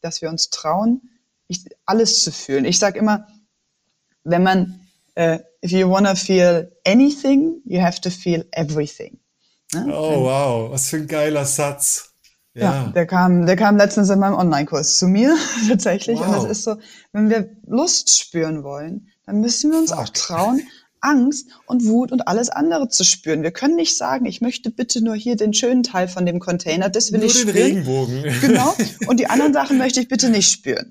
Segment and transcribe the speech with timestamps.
[0.00, 1.02] dass wir uns trauen,
[1.86, 2.64] alles zu fühlen.
[2.64, 3.26] Ich sage immer,
[4.24, 4.80] wenn man,
[5.18, 9.18] uh, if you wanna feel anything, you have to feel everything.
[9.72, 9.86] Ne?
[9.94, 12.12] Oh, wow, was für ein geiler Satz.
[12.54, 12.84] Ja.
[12.84, 15.36] ja, der kam, der kam letztens in meinem Online-Kurs zu mir
[15.68, 16.18] tatsächlich.
[16.18, 16.26] Wow.
[16.26, 16.76] Und das ist so,
[17.12, 20.00] wenn wir Lust spüren wollen, dann müssen wir uns Fuck.
[20.00, 20.62] auch trauen,
[21.00, 23.42] Angst und Wut und alles andere zu spüren.
[23.42, 26.88] Wir können nicht sagen, ich möchte bitte nur hier den schönen Teil von dem Container,
[26.88, 27.54] das will nur ich spüren.
[27.54, 28.24] den Regenbogen.
[28.40, 28.74] Genau.
[29.06, 30.90] Und die anderen Sachen möchte ich bitte nicht spüren.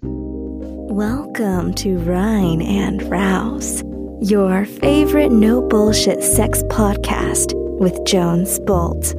[0.89, 3.83] Welcome to Rhine and Rouse,
[4.21, 9.15] your favorite no bullshit sex podcast with Jones Bolt.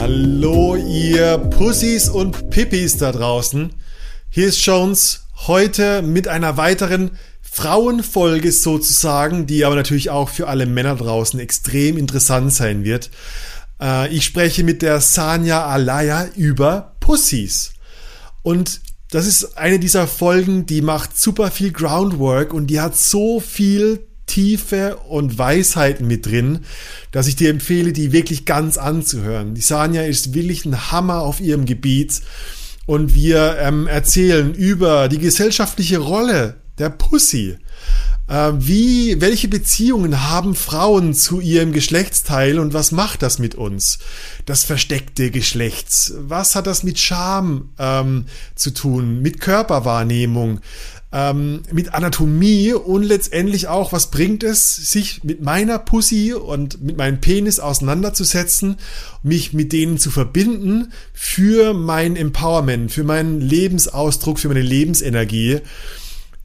[0.00, 3.70] Hallo, ihr Pussys und Pippis da draußen.
[4.30, 10.66] Hier ist Jones heute mit einer weiteren Frauenfolge sozusagen, die aber natürlich auch für alle
[10.66, 13.10] Männer draußen extrem interessant sein wird.
[13.80, 17.72] Äh, ich spreche mit der Sanja Alaya über Pussys.
[18.42, 18.80] Und
[19.10, 24.00] das ist eine dieser Folgen, die macht super viel Groundwork und die hat so viel
[24.26, 26.60] Tiefe und Weisheiten mit drin,
[27.12, 29.54] dass ich dir empfehle, die wirklich ganz anzuhören.
[29.54, 32.20] Die Sanja ist wirklich ein Hammer auf ihrem Gebiet
[32.88, 37.58] und wir ähm, erzählen über die gesellschaftliche Rolle der Pussy.
[38.28, 43.98] Äh, wie, welche Beziehungen haben Frauen zu ihrem Geschlechtsteil und was macht das mit uns?
[44.46, 46.14] Das versteckte Geschlechts.
[46.16, 49.20] Was hat das mit Scham ähm, zu tun?
[49.20, 50.60] Mit Körperwahrnehmung?
[51.10, 56.98] Ähm, mit Anatomie und letztendlich auch, was bringt es, sich mit meiner Pussy und mit
[56.98, 58.76] meinem Penis auseinanderzusetzen,
[59.22, 65.60] mich mit denen zu verbinden für mein Empowerment, für meinen Lebensausdruck, für meine Lebensenergie.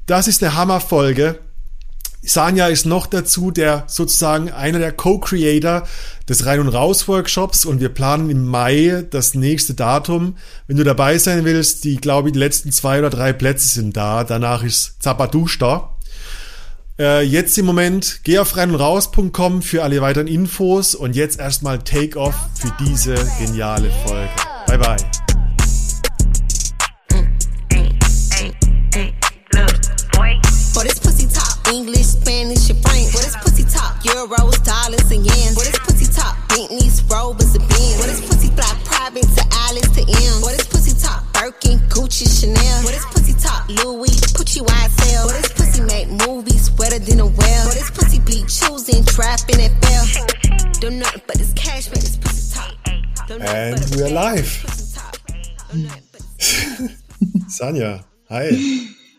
[0.05, 1.39] Das ist eine Hammerfolge.
[2.25, 5.87] Sanja ist noch dazu der sozusagen einer der Co-Creator
[6.29, 10.37] des Rein und Raus Workshops und wir planen im Mai das nächste Datum.
[10.67, 13.97] Wenn du dabei sein willst, die glaube ich die letzten zwei oder drei Plätze sind
[13.97, 14.23] da.
[14.23, 15.97] Danach ist Zapadusch da.
[16.99, 22.19] Äh, jetzt im Moment geh auf reinundraus.com für alle weiteren Infos und jetzt erstmal Take
[22.19, 24.29] Off für diese geniale Folge.
[24.67, 25.22] Bye bye.
[34.23, 35.55] Euros, dollars, and yens.
[35.57, 36.37] What is pussy top?
[36.47, 37.97] Bentleys, Rovers, and Benz.
[37.99, 38.71] What is pussy fly?
[38.85, 40.41] Private to Alice to M.
[40.41, 41.25] What is pussy top?
[41.33, 42.83] Birkin, Gucci, Chanel.
[42.83, 43.67] What is pussy top?
[43.67, 45.25] Louis, Pucci, YSL.
[45.25, 47.65] What is pussy make movies wetter than a well?
[47.67, 50.05] What is pussy be choosing, trapping, and fell?
[50.79, 52.71] Don't nothing but this cash, man, this pussy top.
[53.29, 54.47] And we are live.
[57.51, 58.51] Sanja, hi.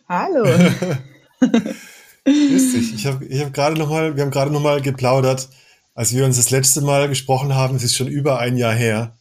[0.08, 0.44] Hallo.
[2.26, 2.94] Dich.
[2.94, 5.48] Ich habe ich hab gerade noch mal, wir haben gerade noch mal geplaudert,
[5.94, 7.76] als wir uns das letzte Mal gesprochen haben.
[7.76, 9.16] Es ist schon über ein Jahr her.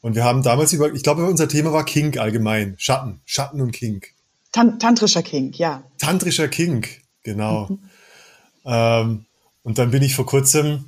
[0.00, 2.74] Und wir haben damals über, ich glaube, unser Thema war Kink allgemein.
[2.78, 3.20] Schatten.
[3.24, 4.08] Schatten und Kink.
[4.52, 5.84] Tan Tantrischer Kink, ja.
[5.98, 7.68] Tantrischer Kink, genau.
[7.68, 7.78] Mhm.
[8.64, 9.26] Ähm,
[9.62, 10.86] und dann bin ich vor kurzem,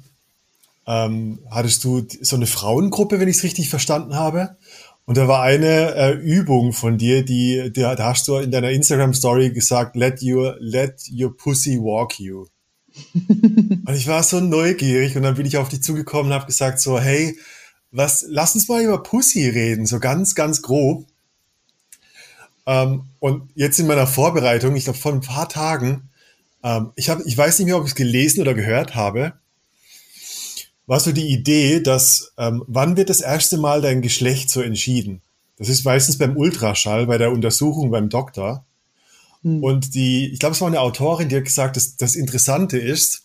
[0.87, 4.57] ähm, hattest du so eine Frauengruppe, wenn ich es richtig verstanden habe.
[5.05, 8.71] Und da war eine äh, Übung von dir, die, die, da hast du in deiner
[8.71, 12.47] Instagram Story gesagt, let your, let your pussy walk you.
[13.15, 16.79] und ich war so neugierig und dann bin ich auf dich zugekommen und habe gesagt
[16.79, 17.37] so, hey,
[17.91, 21.07] was, lass uns mal über Pussy reden, so ganz, ganz grob.
[22.67, 26.11] Ähm, und jetzt in meiner Vorbereitung, ich glaube vor ein paar Tagen,
[26.63, 29.35] ähm, ich habe, ich weiß nicht mehr, ob ich es gelesen oder gehört habe,
[30.87, 35.23] war so die Idee, dass ähm, wann wird das erste Mal dein Geschlecht so entschieden?
[35.59, 38.65] Das ist meistens beim Ultraschall, bei der Untersuchung beim Doktor.
[39.43, 39.63] Hm.
[39.63, 43.23] Und die, ich glaube, es war eine Autorin, die hat gesagt, dass das Interessante ist,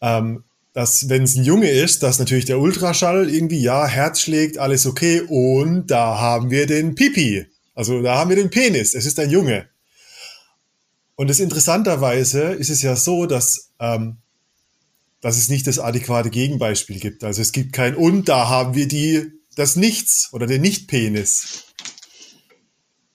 [0.00, 0.44] ähm,
[0.74, 4.86] dass wenn es ein Junge ist, dass natürlich der Ultraschall irgendwie, ja, Herz schlägt, alles
[4.86, 7.46] okay, und da haben wir den Pipi.
[7.74, 9.66] Also da haben wir den Penis, es ist ein Junge.
[11.16, 14.18] Und das interessanterweise ist es ja so, dass ähm,
[15.20, 17.24] dass es nicht das adäquate Gegenbeispiel gibt.
[17.24, 21.64] Also es gibt kein und da haben wir die das Nichts oder den Nicht-Penis.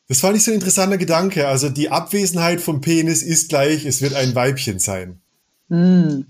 [0.10, 1.48] Das fand ich so ein interessanter Gedanke.
[1.48, 5.22] Also die Abwesenheit vom Penis ist gleich, es wird ein Weibchen sein.
[5.70, 6.26] Mm.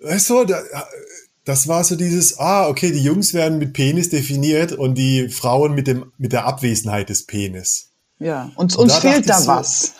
[0.00, 0.46] Weißt du,
[1.44, 5.74] das war so dieses, ah, okay, die Jungs werden mit Penis definiert und die Frauen
[5.74, 7.90] mit, dem, mit der Abwesenheit des Penis.
[8.18, 9.92] Ja, und uns fehlt da so, was.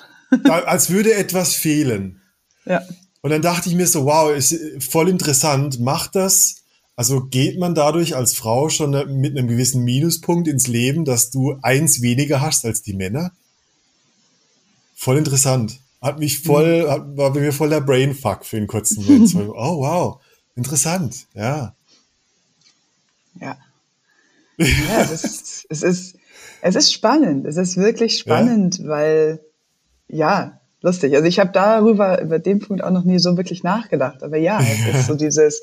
[0.45, 2.23] da, als würde etwas fehlen.
[2.65, 2.83] Ja.
[3.25, 5.81] Und dann dachte ich mir so, wow, ist voll interessant.
[5.81, 6.57] Macht das,
[6.95, 11.57] also geht man dadurch als Frau schon mit einem gewissen Minuspunkt ins Leben, dass du
[11.63, 13.33] eins weniger hast als die Männer?
[14.95, 15.81] Voll interessant.
[16.03, 16.91] Hat mich voll, mhm.
[16.91, 19.35] hat, war bei mir voll der Brainfuck für einen kurzen Moment.
[19.55, 20.21] oh, wow.
[20.55, 21.75] Interessant, ja.
[23.41, 23.57] Ja.
[24.59, 26.17] Ja, es ist, es ist,
[26.61, 27.47] es ist spannend.
[27.47, 28.87] Es ist wirklich spannend, ja.
[28.87, 29.41] weil,
[30.09, 31.15] ja, lustig.
[31.15, 34.23] Also ich habe darüber, über den Punkt auch noch nie so wirklich nachgedacht.
[34.23, 35.63] Aber ja, es ist so dieses,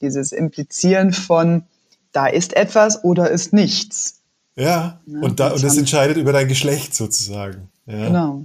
[0.00, 1.64] dieses Implizieren von,
[2.12, 4.20] da ist etwas oder ist nichts.
[4.54, 7.68] Ja, ja und, da, und das entscheidet über dein Geschlecht sozusagen.
[7.86, 8.06] Ja.
[8.06, 8.44] Genau.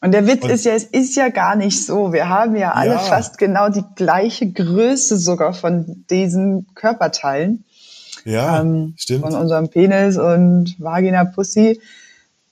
[0.00, 2.12] Und der Witz und, ist ja, es ist ja gar nicht so.
[2.12, 2.98] Wir haben ja alle ja.
[2.98, 7.64] fast genau die gleiche Größe sogar von diesen Körperteilen.
[8.24, 9.22] Ja, ähm, stimmt.
[9.22, 11.80] Von unserem Penis und Vagina, Pussy.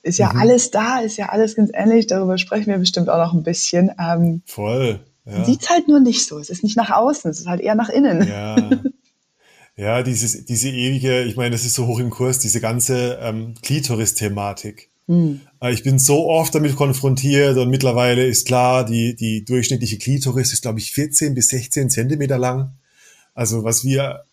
[0.03, 0.39] Ist ja mhm.
[0.39, 2.07] alles da, ist ja alles ganz ähnlich.
[2.07, 3.91] Darüber sprechen wir bestimmt auch noch ein bisschen.
[3.99, 4.99] Ähm, Voll.
[5.25, 5.45] Ja.
[5.45, 6.37] Sieht's halt nur nicht so.
[6.37, 8.27] Es ist nicht nach außen, es ist halt eher nach innen.
[8.27, 8.69] Ja.
[9.75, 13.55] Ja, dieses, diese ewige, ich meine, das ist so hoch im Kurs, diese ganze ähm,
[13.63, 14.89] Klitoris-Thematik.
[15.07, 15.41] Mhm.
[15.71, 20.61] Ich bin so oft damit konfrontiert und mittlerweile ist klar, die, die durchschnittliche Klitoris ist,
[20.61, 22.75] glaube ich, 14 bis 16 Zentimeter lang.
[23.33, 24.25] Also was wir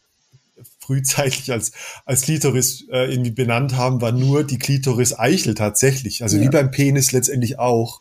[0.90, 1.70] frühzeitig als,
[2.04, 6.24] als Klitoris äh, irgendwie benannt haben, war nur die Klitoris-Eichel tatsächlich.
[6.24, 6.42] Also ja.
[6.42, 8.00] wie beim Penis letztendlich auch.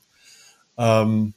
[0.75, 1.33] Ähm,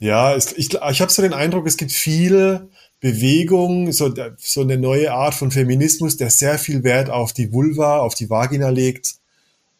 [0.00, 2.68] ja, es, ich, ich habe so den Eindruck, es gibt viele
[2.98, 7.98] Bewegung, so, so eine neue Art von Feminismus, der sehr viel Wert auf die Vulva,
[7.98, 9.18] auf die Vagina legt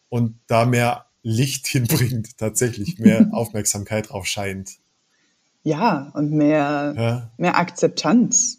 [0.07, 4.77] und da mehr Licht hinbringt, tatsächlich mehr Aufmerksamkeit drauf scheint.
[5.63, 7.31] Ja, und mehr, ja.
[7.35, 8.58] mehr Akzeptanz.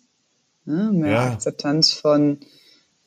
[0.71, 0.91] Ne?
[0.93, 1.27] Mehr ja.
[1.33, 2.39] Akzeptanz von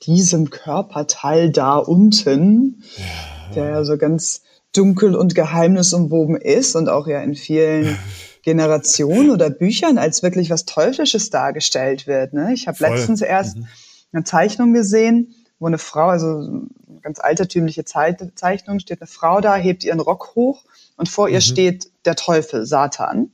[0.01, 3.55] diesem Körperteil da unten, ja.
[3.55, 4.41] der ja so ganz
[4.75, 7.97] dunkel und geheimnisumwoben ist und auch ja in vielen
[8.43, 12.33] Generationen oder Büchern als wirklich was Teuflisches dargestellt wird.
[12.33, 12.53] Ne?
[12.53, 13.67] Ich habe letztens erst mhm.
[14.11, 19.55] eine Zeichnung gesehen, wo eine Frau, also eine ganz altertümliche Zeichnung, steht eine Frau da,
[19.55, 20.65] hebt ihren Rock hoch
[20.97, 21.41] und vor ihr mhm.
[21.41, 23.31] steht der Teufel, Satan.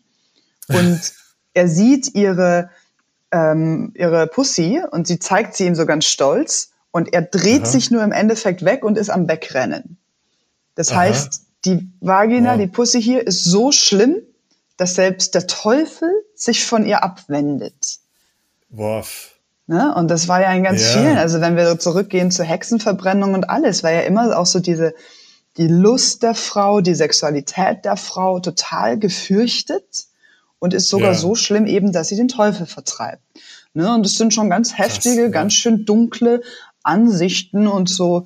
[0.68, 1.02] Und
[1.56, 2.70] er sieht ihre,
[3.32, 7.70] ähm, ihre Pussy und sie zeigt sie ihm so ganz stolz und er dreht Aha.
[7.70, 9.98] sich nur im Endeffekt weg und ist am Wegrennen.
[10.76, 11.02] Das Aha.
[11.02, 12.60] heißt, die Vagina, wow.
[12.60, 14.16] die Pussy hier ist so schlimm,
[14.78, 18.00] dass selbst der Teufel sich von ihr abwendet.
[18.70, 19.04] Boah.
[19.68, 19.94] Ne?
[19.94, 21.00] Und das war ja in ganz ja.
[21.00, 24.96] vielen, also wenn wir zurückgehen zur Hexenverbrennung und alles, war ja immer auch so diese,
[25.58, 30.09] die Lust der Frau, die Sexualität der Frau total gefürchtet
[30.60, 31.18] und ist sogar ja.
[31.18, 33.24] so schlimm eben, dass sie den Teufel vertreibt.
[33.74, 33.94] Ne?
[33.94, 35.28] Und es sind schon ganz heftige, ja.
[35.30, 36.42] ganz schön dunkle
[36.84, 38.26] Ansichten und so,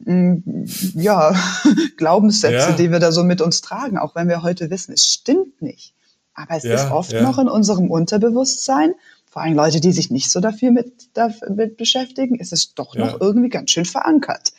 [0.00, 0.14] mh,
[0.44, 1.34] mm, ja,
[1.96, 2.72] Glaubenssätze, ja.
[2.72, 5.94] die wir da so mit uns tragen, auch wenn wir heute wissen, es stimmt nicht.
[6.34, 8.94] Aber es ja, ist oft noch in unserem Unterbewusstsein,
[9.30, 13.18] vor allem Leute, die sich nicht so dafür mit, damit beschäftigen, ist es doch noch
[13.20, 14.52] irgendwie ganz schön verankert.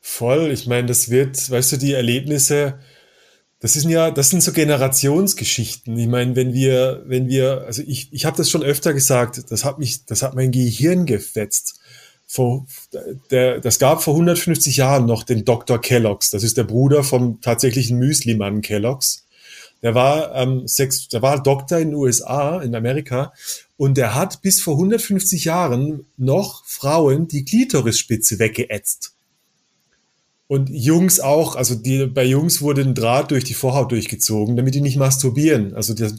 [0.00, 2.80] Voll, ich meine, das wird, weißt du, die Erlebnisse,
[3.62, 5.96] das sind ja, das sind so Generationsgeschichten.
[5.96, 9.64] Ich meine, wenn wir, wenn wir, also ich, ich habe das schon öfter gesagt, das
[9.64, 11.78] hat mich, das hat mein Gehirn gefetzt
[12.26, 12.66] vor,
[13.30, 15.80] der, das gab vor 150 Jahren noch den Dr.
[15.80, 16.30] Kellogg's.
[16.30, 19.26] Das ist der Bruder vom tatsächlichen Müslimann Kellogg's.
[19.80, 23.32] Der war, ähm, Sex, der war Doktor in den USA, in Amerika,
[23.76, 29.11] und der hat bis vor 150 Jahren noch Frauen die Klitorisspitze weggeätzt.
[30.52, 34.74] Und Jungs auch, also die, bei Jungs wurde ein Draht durch die Vorhaut durchgezogen, damit
[34.74, 35.72] die nicht masturbieren.
[35.72, 36.16] Also das,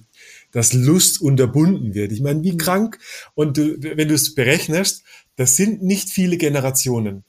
[0.50, 2.12] dass Lust unterbunden wird.
[2.12, 2.98] Ich meine, wie krank.
[3.36, 5.04] Und du, wenn du es berechnest,
[5.36, 7.24] das sind nicht viele Generationen.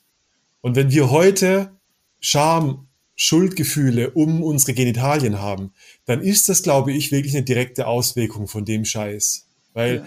[0.62, 1.72] Und wenn wir heute
[2.20, 5.74] Scham, Schuldgefühle um unsere Genitalien haben,
[6.06, 9.44] dann ist das, glaube ich, wirklich eine direkte Auswirkung von dem Scheiß.
[9.74, 10.06] Weil ja.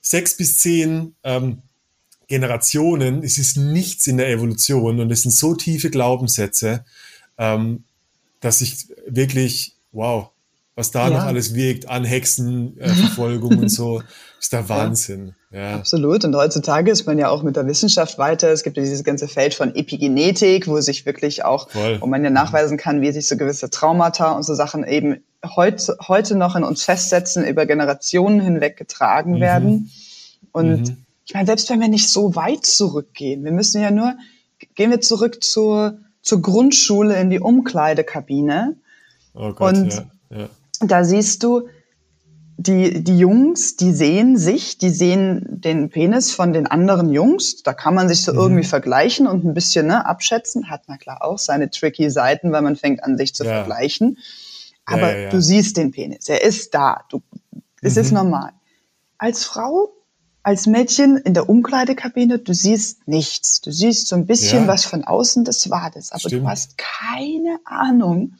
[0.00, 1.60] sechs bis zehn ähm,
[2.28, 6.84] Generationen, es ist nichts in der Evolution und es sind so tiefe Glaubenssätze,
[7.38, 7.84] ähm,
[8.40, 10.28] dass ich wirklich, wow,
[10.74, 11.16] was da ja.
[11.16, 14.02] noch alles wirkt an Hexenverfolgung äh, und so,
[14.40, 15.34] ist der Wahnsinn.
[15.50, 15.74] Ja.
[15.74, 16.24] Absolut.
[16.24, 18.52] Und heutzutage ist man ja auch mit der Wissenschaft weiter.
[18.52, 22.00] Es gibt ja dieses ganze Feld von Epigenetik, wo sich wirklich auch, Voll.
[22.00, 25.24] wo man ja nachweisen kann, wie sich so gewisse Traumata und so Sachen eben
[25.56, 29.40] heute, heute noch in uns festsetzen, über Generationen hinweg getragen mhm.
[29.40, 29.90] werden.
[30.52, 31.04] Und mhm.
[31.28, 34.16] Ich meine, selbst wenn wir nicht so weit zurückgehen, wir müssen ja nur,
[34.74, 38.76] gehen wir zurück zur, zur Grundschule in die Umkleidekabine.
[39.34, 40.48] Oh Gott, und ja, ja
[40.80, 41.68] da siehst du,
[42.56, 47.62] die, die Jungs, die sehen sich, die sehen den Penis von den anderen Jungs.
[47.62, 48.38] Da kann man sich so mhm.
[48.38, 50.68] irgendwie vergleichen und ein bisschen ne, abschätzen.
[50.68, 53.50] Hat na klar auch seine tricky Seiten, weil man fängt an, sich zu ja.
[53.50, 54.18] vergleichen.
[54.86, 56.28] Aber ja, ja, du siehst den Penis.
[56.28, 57.04] Er ist da.
[57.10, 57.22] Du,
[57.82, 58.00] es mhm.
[58.00, 58.50] ist normal.
[59.18, 59.92] Als Frau,
[60.48, 63.60] als Mädchen in der Umkleidekabine, du siehst nichts.
[63.60, 66.10] Du siehst so ein bisschen was von außen, das war das.
[66.10, 66.44] Aber Stimmt.
[66.44, 68.32] du hast keine Ahnung,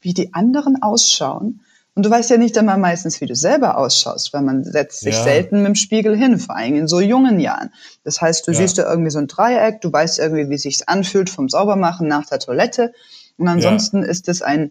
[0.00, 1.60] wie die anderen ausschauen
[1.96, 5.16] Und du weißt ja nicht einmal meistens, wie du selber ausschaust, weil man setzt sich
[5.16, 5.24] ja.
[5.24, 7.70] selten mit dem Spiegel hin, vor allem in so jungen Jahren.
[8.04, 8.58] Das heißt, du ja.
[8.58, 12.06] siehst da irgendwie so ein Dreieck, du weißt irgendwie, wie es sich anfühlt vom Saubermachen
[12.06, 12.92] nach der Toilette.
[13.36, 14.08] Und ansonsten ja.
[14.08, 14.70] ist es ein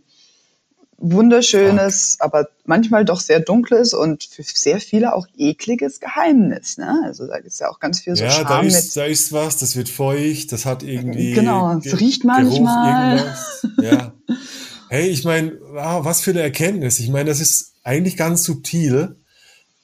[0.98, 6.78] wunderschönes, aber manchmal doch sehr dunkles und für sehr viele auch ekliges Geheimnis.
[6.78, 7.02] Ne?
[7.06, 9.58] Also da ist ja auch ganz viel so ja, Charme da ist, da ist was,
[9.58, 13.36] das wird feucht, das hat irgendwie genau, es riecht manchmal.
[13.82, 14.14] ja.
[14.90, 17.00] Hey, ich meine, wow, was für eine Erkenntnis.
[17.00, 19.18] Ich meine, das ist eigentlich ganz subtil.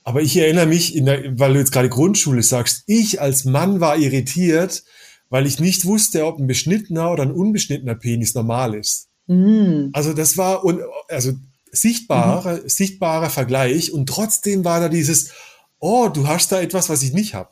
[0.06, 3.98] Aber ich erinnere mich, der, weil du jetzt gerade Grundschule sagst, ich als Mann war
[3.98, 4.84] irritiert,
[5.30, 9.08] weil ich nicht wusste, ob ein beschnittener oder ein unbeschnittener Penis normal ist.
[9.28, 9.90] Mhm.
[9.94, 11.32] Also das war un, also
[11.72, 12.70] sichtbarer, mhm.
[12.70, 15.32] sichtbarer Vergleich und trotzdem war da dieses,
[15.80, 17.50] oh, du hast da etwas, was ich nicht habe.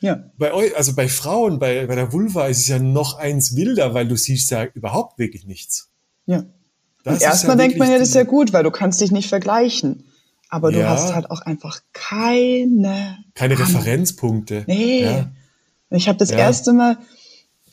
[0.00, 0.24] Ja.
[0.36, 3.94] Bei euch, also bei Frauen, bei, bei der Vulva ist es ja noch eins wilder,
[3.94, 5.88] weil du siehst ja überhaupt wirklich nichts.
[6.26, 6.44] Ja.
[7.04, 9.12] Das und erstmal ja denkt man ja, das ist ja gut, weil du kannst dich
[9.12, 10.04] nicht vergleichen.
[10.48, 10.78] Aber ja.
[10.78, 13.66] du hast halt auch einfach keine keine Ahnung.
[13.66, 14.64] Referenzpunkte.
[14.66, 15.04] Nee.
[15.04, 15.30] Ja.
[15.90, 16.98] Ich habe das erste Mal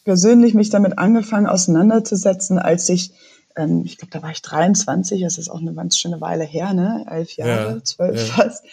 [0.04, 3.12] persönlich mich damit angefangen auseinanderzusetzen, als ich
[3.56, 6.74] ähm, ich glaube, da war ich 23, das ist auch eine ganz schöne Weile her,
[6.74, 7.06] ne?
[7.10, 8.64] Elf Jahre, zwölf ja, fast.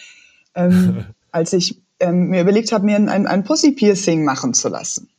[0.55, 5.09] Ähm, als ich ähm, mir überlegt habe, mir ein, ein, ein Pussy-Piercing machen zu lassen.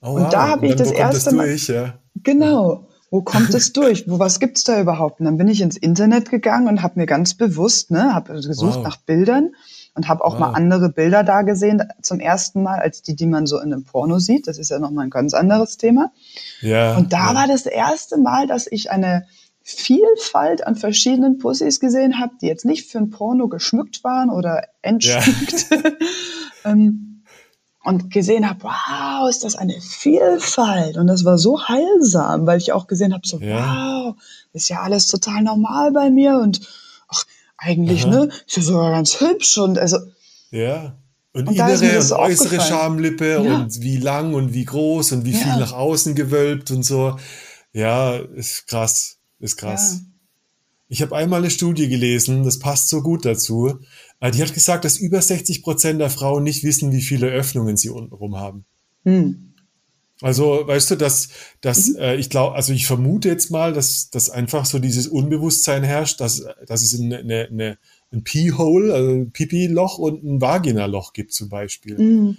[0.00, 0.30] Oh, und wow.
[0.30, 1.48] da habe ich das erste Mal.
[1.48, 1.94] Durch, ja?
[2.22, 2.86] Genau.
[3.10, 4.08] Wo kommt es durch?
[4.08, 5.20] Wo was gibt's da überhaupt?
[5.20, 8.76] Und dann bin ich ins Internet gegangen und habe mir ganz bewusst, ne, habe gesucht
[8.76, 8.84] wow.
[8.84, 9.52] nach Bildern
[9.94, 10.40] und habe auch wow.
[10.40, 13.84] mal andere Bilder da gesehen zum ersten Mal als die, die man so in einem
[13.84, 14.48] Porno sieht.
[14.48, 16.12] Das ist ja nochmal ein ganz anderes Thema.
[16.60, 17.34] Ja, und da ja.
[17.34, 19.26] war das erste Mal, dass ich eine
[19.62, 24.64] Vielfalt an verschiedenen Pussys gesehen habe, die jetzt nicht für ein Porno geschmückt waren oder
[24.82, 25.66] entschmückt.
[25.70, 25.78] Ja.
[26.70, 27.22] ähm,
[27.84, 30.96] und gesehen habe, wow, ist das eine Vielfalt.
[30.96, 33.56] Und das war so heilsam, weil ich auch gesehen habe, so, ja.
[34.06, 34.16] wow,
[34.52, 36.66] ist ja alles total normal bei mir und
[37.64, 38.10] eigentlich, Aha.
[38.10, 38.28] ne?
[38.46, 39.98] Ist ja sogar ganz hübsch und also.
[40.50, 40.98] Ja.
[41.32, 43.56] Und, und innere und äußere Schamlippe ja.
[43.56, 45.38] und wie lang und wie groß und wie ja.
[45.38, 47.16] viel nach außen gewölbt und so.
[47.72, 49.18] Ja, ist krass.
[49.40, 49.94] Ist krass.
[49.94, 50.00] Ja.
[50.88, 53.80] Ich habe einmal eine Studie gelesen, das passt so gut dazu.
[54.20, 57.76] Äh, die hat gesagt, dass über 60 Prozent der Frauen nicht wissen, wie viele Öffnungen
[57.76, 58.64] sie untenrum haben.
[59.04, 59.53] Hm.
[60.24, 61.28] Also, weißt du, dass,
[61.60, 61.96] dass mhm.
[61.98, 66.18] äh, ich glaube, also ich vermute jetzt mal, dass, dass einfach so dieses Unbewusstsein herrscht,
[66.18, 67.78] dass, dass es eine, eine, eine,
[68.10, 71.98] ein Pee-Hole, also ein Pipi-Loch und ein Vaginaloch gibt zum Beispiel.
[71.98, 72.36] Mhm.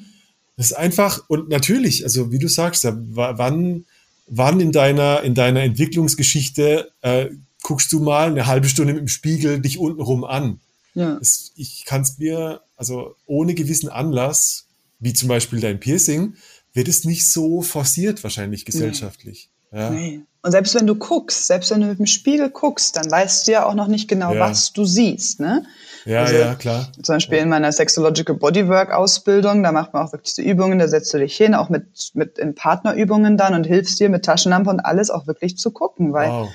[0.58, 3.86] Das ist einfach, und natürlich, also wie du sagst, wann,
[4.26, 7.28] wann in deiner, in deiner Entwicklungsgeschichte äh,
[7.62, 10.60] guckst du mal eine halbe Stunde mit dem Spiegel dich untenrum an?
[10.96, 11.20] Ja.
[11.20, 14.66] Das, ich kann es mir, also ohne gewissen Anlass,
[15.00, 16.34] wie zum Beispiel dein Piercing,
[16.76, 19.50] wird es nicht so forciert wahrscheinlich gesellschaftlich.
[19.72, 19.80] Nee.
[19.80, 19.90] Ja.
[19.90, 20.22] Nee.
[20.44, 23.54] Und selbst wenn du guckst, selbst wenn du mit dem Spiegel guckst, dann weißt du
[23.54, 24.42] ja auch noch nicht genau, ja.
[24.42, 25.40] was du siehst.
[25.40, 25.66] Ne?
[26.06, 26.88] Ja, also, ja, klar.
[27.02, 27.44] Zum Beispiel ja.
[27.44, 31.18] in meiner Sexological Bodywork Ausbildung, da macht man auch wirklich so Übungen, da setzt du
[31.18, 35.10] dich hin, auch mit, mit in Partnerübungen dann und hilfst dir mit Taschenlampe und alles
[35.10, 36.50] auch wirklich zu gucken, weil wow.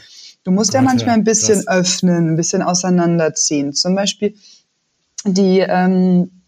[0.44, 1.78] du musst ja manchmal ein bisschen krass.
[1.78, 3.72] öffnen, ein bisschen auseinanderziehen.
[3.72, 4.36] Zum Beispiel
[5.24, 6.39] die, ähm,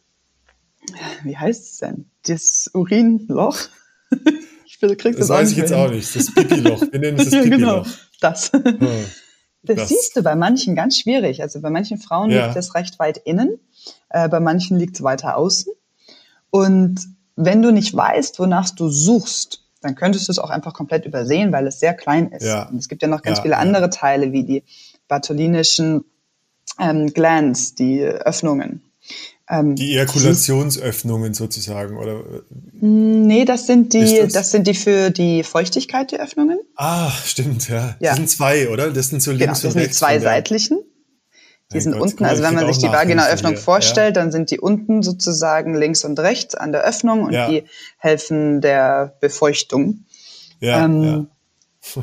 [1.25, 2.07] wie heißt es denn?
[2.27, 3.59] Das Urinloch.
[4.67, 6.15] ich krieg das, das weiß ich jetzt auch nicht.
[6.15, 6.83] Das Pipi-Loch.
[6.91, 7.85] Wir nennen es das Pipi-Loch.
[7.85, 7.87] genau,
[8.21, 8.51] das.
[9.65, 11.43] Das, das, siehst du bei manchen ganz schwierig.
[11.43, 12.47] Also bei manchen Frauen ja.
[12.47, 13.61] liegt es recht weit innen,
[14.11, 15.73] äh, bei manchen liegt es weiter außen.
[16.51, 17.01] Und
[17.37, 21.53] wenn du nicht weißt, wonach du suchst, dann könntest du es auch einfach komplett übersehen,
[21.53, 22.47] weil es sehr klein ist.
[22.47, 22.69] Ja.
[22.69, 24.65] Und es gibt ja noch ganz ja, viele andere Teile, wie die
[25.09, 26.05] bartholinischen
[26.79, 28.83] ähm, Glands, die Öffnungen.
[29.53, 32.25] Ähm, die Ejakulationsöffnungen sozusagen, oder?
[32.81, 34.33] Nee, das sind die, das?
[34.33, 34.51] das?
[34.51, 36.59] sind die für die Feuchtigkeit, die Öffnungen.
[36.75, 37.97] Ah, stimmt, ja.
[38.01, 38.11] ja.
[38.11, 38.91] Das sind zwei, oder?
[38.91, 39.99] Das sind so links genau, das und sind rechts.
[39.99, 40.79] Die zwei seitlichen.
[41.71, 44.23] Die sind Gott, unten, also wenn man sich die Vaginaöffnung vorstellt, ja.
[44.23, 47.49] dann sind die unten sozusagen links und rechts an der Öffnung und ja.
[47.49, 47.65] die
[47.99, 50.07] helfen der Befeuchtung.
[50.61, 52.03] Ja, ähm, ja.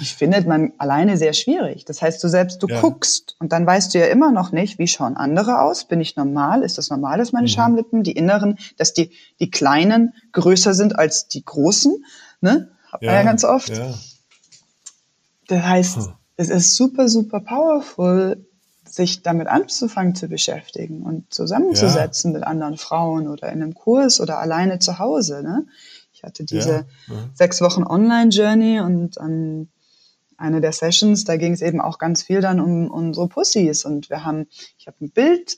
[0.00, 1.84] die findet man alleine sehr schwierig.
[1.84, 2.80] Das heißt, du selbst, du ja.
[2.80, 5.84] guckst und dann weißt du ja immer noch nicht, wie schauen andere aus?
[5.84, 6.62] Bin ich normal?
[6.62, 7.52] Ist das normal, dass meine mhm.
[7.52, 9.10] Schamlippen, die inneren, dass die,
[9.40, 12.04] die kleinen größer sind als die großen?
[12.40, 12.70] Ne?
[12.90, 13.70] Hat man ja, ja ganz oft.
[13.70, 13.94] Ja.
[15.48, 16.12] Das heißt, hm.
[16.36, 18.46] es ist super, super powerful,
[18.84, 22.38] sich damit anzufangen zu beschäftigen und zusammenzusetzen ja.
[22.38, 25.42] mit anderen Frauen oder in einem Kurs oder alleine zu Hause.
[25.42, 25.66] Ne?
[26.12, 26.84] Ich hatte diese ja.
[27.08, 27.28] Ja.
[27.34, 29.68] sechs Wochen Online-Journey und an
[30.44, 33.84] eine der Sessions, da ging es eben auch ganz viel dann um unsere Pussys.
[33.84, 34.46] Und wir haben,
[34.78, 35.56] ich habe ein Bild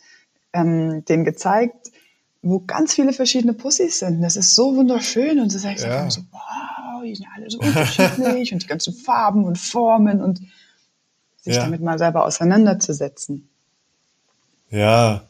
[0.52, 1.90] ähm, denen gezeigt,
[2.42, 4.22] wo ganz viele verschiedene Pussys sind.
[4.22, 5.40] Das ist so wunderschön.
[5.40, 6.10] Und sie ja.
[6.10, 10.22] so, wow, die sind alle so unterschiedlich und die ganzen Farben und Formen.
[10.22, 10.40] Und
[11.46, 11.62] sich ja.
[11.62, 13.48] damit mal selber auseinanderzusetzen.
[14.70, 15.28] Ja,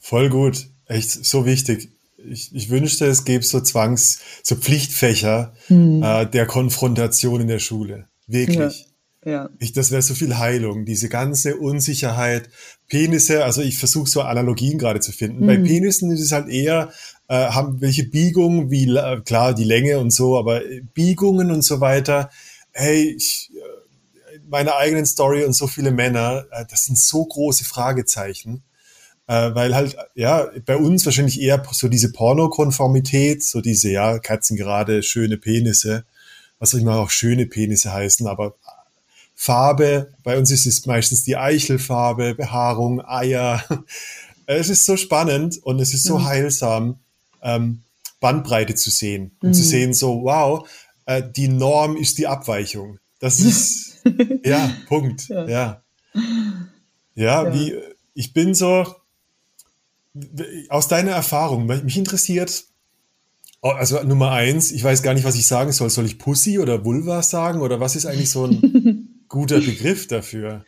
[0.00, 0.66] voll gut.
[0.86, 1.88] Echt so wichtig.
[2.18, 6.02] Ich, ich wünschte, es gäbe so Zwangs-, so Pflichtfächer hm.
[6.02, 8.06] äh, der Konfrontation in der Schule.
[8.26, 8.86] Wirklich.
[9.24, 9.30] Ja.
[9.30, 9.50] ja.
[9.58, 12.48] Ich, das wäre so viel Heilung, diese ganze Unsicherheit.
[12.88, 15.40] Penisse, also ich versuche so Analogien gerade zu finden.
[15.40, 15.46] Hm.
[15.46, 16.92] Bei Penissen ist es halt eher,
[17.28, 18.86] äh, haben welche Biegungen, wie
[19.24, 20.62] klar die Länge und so, aber
[20.94, 22.30] Biegungen und so weiter.
[22.72, 27.64] Hey, ich, äh, meine eigenen Story und so viele Männer, äh, das sind so große
[27.64, 28.62] Fragezeichen
[29.26, 34.56] äh, weil halt, ja, bei uns wahrscheinlich eher so diese Pornokonformität, so diese, ja, Katzen
[34.56, 36.04] gerade, schöne Penisse,
[36.58, 38.56] was mal auch schöne Penisse heißen, aber
[39.34, 43.62] Farbe, bei uns ist es meistens die Eichelfarbe, Behaarung, Eier.
[44.48, 46.24] Es ist so spannend und es ist so mhm.
[46.26, 47.00] heilsam,
[47.42, 47.82] ähm,
[48.20, 49.54] Bandbreite zu sehen und mhm.
[49.54, 50.68] zu sehen, so, wow,
[51.06, 53.00] äh, die Norm ist die Abweichung.
[53.18, 54.02] Das ist,
[54.44, 55.48] ja, Punkt, ja.
[55.48, 55.82] ja.
[57.16, 57.74] Ja, wie,
[58.14, 58.86] ich bin so,
[60.68, 62.66] aus deiner Erfahrung, mich interessiert,
[63.70, 65.90] also Nummer eins, ich weiß gar nicht, was ich sagen soll.
[65.90, 70.64] Soll ich Pussy oder Vulva sagen oder was ist eigentlich so ein guter Begriff dafür?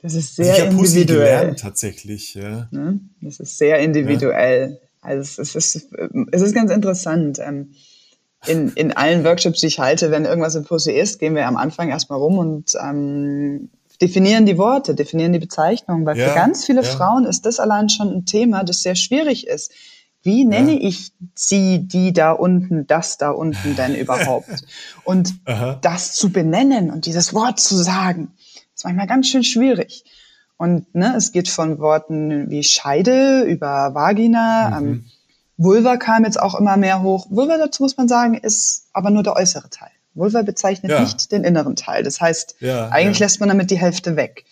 [0.00, 0.84] Das ist sehr also ich individuell.
[0.84, 2.34] Pussy gelernt, tatsächlich.
[2.34, 2.68] Ja.
[2.70, 3.00] Ne?
[3.20, 4.78] Das ist sehr individuell.
[4.80, 4.88] Ja.
[5.00, 5.88] Also es ist,
[6.32, 7.38] es ist ganz interessant.
[7.40, 7.72] Ähm,
[8.46, 11.56] in, in allen Workshops, die ich halte, wenn irgendwas in Pussy ist, gehen wir am
[11.56, 16.64] Anfang erstmal rum und ähm, definieren die Worte, definieren die Bezeichnungen, weil ja, für ganz
[16.64, 16.88] viele ja.
[16.88, 19.72] Frauen ist das allein schon ein Thema, das sehr schwierig ist.
[20.22, 20.88] Wie nenne ja.
[20.88, 24.64] ich sie, die da unten, das da unten denn überhaupt?
[25.04, 25.34] Und
[25.80, 28.32] das zu benennen und dieses Wort zu sagen,
[28.74, 30.04] ist manchmal ganz schön schwierig.
[30.58, 34.86] Und ne, es geht von Worten wie Scheide über Vagina, mhm.
[34.86, 35.04] ähm,
[35.56, 37.26] Vulva kam jetzt auch immer mehr hoch.
[37.30, 39.90] Vulva, dazu muss man sagen, ist aber nur der äußere Teil.
[40.14, 41.00] Vulva bezeichnet ja.
[41.00, 42.04] nicht den inneren Teil.
[42.04, 44.44] Das heißt, ja, eigentlich lässt man damit die Hälfte weg.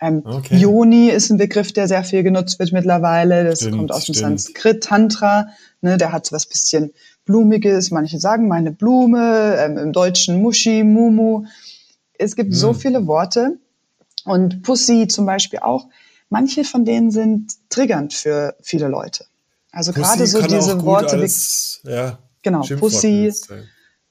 [0.00, 0.56] Ähm, okay.
[0.56, 3.44] Yoni ist ein Begriff, der sehr viel genutzt wird mittlerweile.
[3.44, 4.40] Das stimmt, kommt aus dem stimmt.
[4.40, 5.48] Sanskrit Tantra.
[5.80, 6.92] Ne, der hat so was bisschen
[7.24, 7.90] Blumiges.
[7.90, 11.44] Manche sagen meine Blume, ähm, im Deutschen Mushi, Mumu.
[12.18, 12.58] Es gibt hm.
[12.58, 13.58] so viele Worte.
[14.24, 15.86] Und Pussy zum Beispiel auch.
[16.30, 19.26] Manche von denen sind triggernd für viele Leute.
[19.70, 23.32] Also gerade so diese Worte als, wie, ja, genau, Pussy,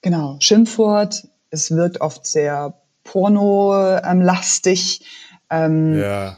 [0.01, 1.27] Genau, Schimpfwort.
[1.49, 5.01] Es wirkt oft sehr porno-lastig.
[5.49, 6.37] Ähm, ja.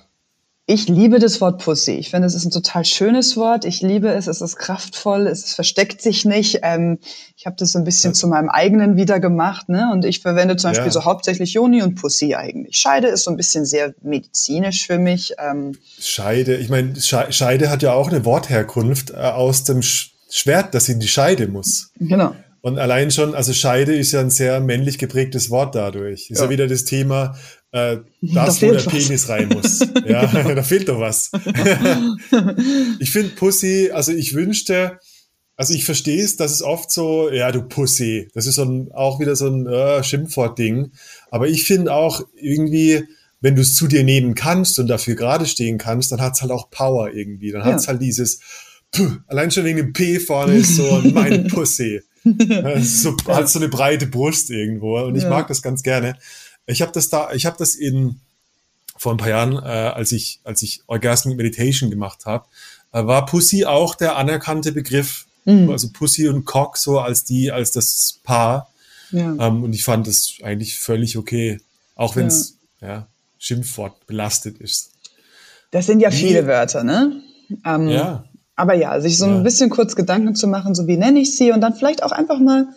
[0.68, 1.92] Ich liebe das Wort Pussy.
[1.92, 3.66] Ich finde, es ist ein total schönes Wort.
[3.66, 4.26] Ich liebe es.
[4.26, 5.28] Es ist kraftvoll.
[5.28, 6.62] Es versteckt sich nicht.
[6.64, 6.98] Ähm,
[7.38, 8.14] ich habe das so ein bisschen ja.
[8.16, 9.70] zu meinem eigenen wieder gemacht.
[9.70, 9.92] Ne?
[9.94, 10.92] Und ich verwende zum Beispiel ja.
[10.92, 12.78] so hauptsächlich Joni und Pussy eigentlich.
[12.78, 15.34] Scheide ist so ein bisschen sehr medizinisch für mich.
[15.38, 20.90] Ähm, Scheide, ich meine, Scheide hat ja auch eine Wortherkunft äh, aus dem Schwert, das
[20.90, 21.92] in die Scheide muss.
[22.00, 22.34] Genau.
[22.62, 26.32] Und allein schon, also Scheide ist ja ein sehr männlich geprägtes Wort dadurch.
[26.32, 27.36] Ist ja, ja wieder das Thema,
[27.76, 28.94] äh, das, da wo der was.
[28.94, 29.80] Penis rein muss.
[30.08, 31.32] ja, da fehlt doch was.
[33.00, 35.00] ich finde Pussy, also ich wünschte,
[35.58, 38.92] also ich verstehe es, dass es oft so, ja, du Pussy, das ist so ein,
[38.94, 40.92] auch wieder so ein äh, Schimpfwort-Ding.
[41.30, 43.04] Aber ich finde auch irgendwie,
[43.42, 46.42] wenn du es zu dir nehmen kannst und dafür gerade stehen kannst, dann hat es
[46.42, 47.52] halt auch Power irgendwie.
[47.52, 48.40] Dann hat es halt dieses,
[48.92, 52.02] puh, allein schon wegen dem P vorne ist so mein Pussy
[52.82, 55.30] so, hat so eine breite Brust irgendwo und ich ja.
[55.30, 56.18] mag das ganz gerne.
[56.68, 58.20] Ich habe das da, ich habe das in
[58.98, 62.46] vor ein paar Jahren, äh, als ich als ich Orgasmic Meditation gemacht habe,
[62.92, 65.70] äh, war Pussy auch der anerkannte Begriff, mhm.
[65.70, 68.70] also Pussy und Cock so als die als das Paar.
[69.12, 69.36] Ja.
[69.40, 71.60] Ähm, und ich fand das eigentlich völlig okay,
[71.96, 72.88] auch wenn es ja.
[72.88, 73.08] ja.
[73.38, 74.92] Schimpfwort belastet ist.
[75.72, 77.22] Das sind ja viele Wörter, ne?
[77.66, 78.26] Ähm, ja.
[78.56, 81.52] Aber ja, sich so ein bisschen kurz Gedanken zu machen, so wie nenne ich sie
[81.52, 82.68] und dann vielleicht auch einfach mal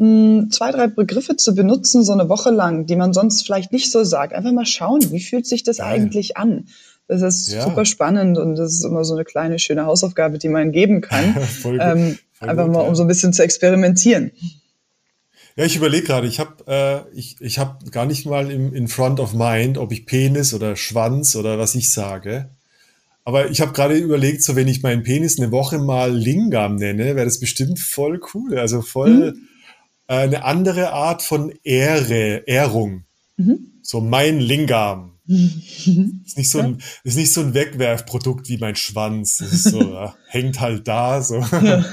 [0.00, 3.72] mh, hm, zwei, drei Begriffe zu benutzen, so eine Woche lang, die man sonst vielleicht
[3.72, 4.32] nicht so sagt.
[4.32, 5.88] Einfach mal schauen, wie fühlt sich das Geil.
[5.88, 6.66] eigentlich an?
[7.06, 7.64] Das ist ja.
[7.64, 11.36] super spannend und das ist immer so eine kleine, schöne Hausaufgabe, die man geben kann.
[11.64, 14.32] Ähm, einfach gut, mal, um so ein bisschen zu experimentieren.
[15.56, 18.88] Ja, ich überlege gerade, ich habe äh, ich, ich hab gar nicht mal im, in
[18.88, 22.48] front of mind, ob ich Penis oder Schwanz oder was ich sage.
[23.24, 27.16] Aber ich habe gerade überlegt, so wenn ich meinen Penis eine Woche mal Lingam nenne,
[27.16, 28.58] wäre das bestimmt voll cool.
[28.58, 29.48] Also voll mhm.
[30.10, 33.04] Äh, eine andere Art von Ehre, Ehrung.
[33.36, 33.74] Mhm.
[33.80, 35.12] So mein Lingam.
[35.26, 39.36] ist nicht so ein, ist nicht so ein Wegwerfprodukt wie mein Schwanz.
[39.36, 41.36] So, ja, hängt halt da, so.
[41.36, 41.84] Ja.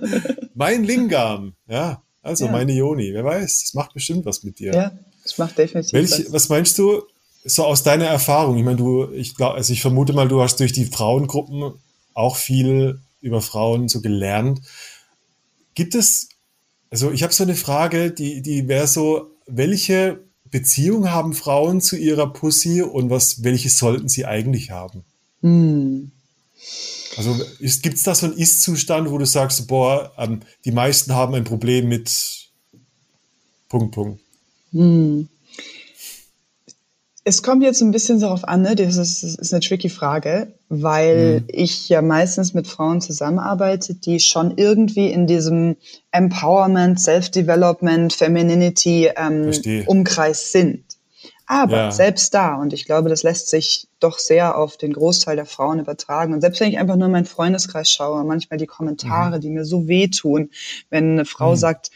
[0.54, 2.02] mein Lingam, ja.
[2.22, 2.52] Also ja.
[2.52, 4.72] meine Joni, wer weiß, das macht bestimmt was mit dir.
[4.72, 4.92] Ja,
[5.24, 6.32] das macht definitiv Welch, was.
[6.32, 7.02] Was meinst du,
[7.44, 10.60] so aus deiner Erfahrung, ich meine, du, ich glaube, also ich vermute mal, du hast
[10.60, 11.72] durch die Frauengruppen
[12.14, 14.60] auch viel über Frauen so gelernt.
[15.74, 16.28] Gibt es,
[16.90, 20.20] also ich habe so eine Frage, die, die wäre so, welche
[20.50, 25.04] Beziehung haben Frauen zu ihrer Pussy und was, welche sollten sie eigentlich haben?
[25.42, 26.10] Hm.
[27.16, 27.34] Also
[27.82, 31.44] gibt es da so einen Ist-Zustand, wo du sagst, boah, ähm, die meisten haben ein
[31.44, 32.48] Problem mit
[33.68, 34.20] Punkt, Punkt.
[34.72, 35.28] Hm.
[37.24, 38.76] Es kommt jetzt ein bisschen darauf an, ne?
[38.76, 41.44] das, ist, das ist eine tricky Frage, weil mhm.
[41.48, 45.76] ich ja meistens mit Frauen zusammenarbeite, die schon irgendwie in diesem
[46.10, 49.52] Empowerment, Self-Development, Femininity ähm,
[49.86, 50.82] Umkreis sind.
[51.48, 51.90] Aber ja.
[51.92, 55.78] selbst da, und ich glaube, das lässt sich doch sehr auf den Großteil der Frauen
[55.78, 56.34] übertragen.
[56.34, 59.40] Und selbst wenn ich einfach nur in meinen Freundeskreis schaue, manchmal die Kommentare, mhm.
[59.40, 60.50] die mir so wehtun,
[60.90, 61.56] wenn eine Frau mhm.
[61.56, 61.90] sagt,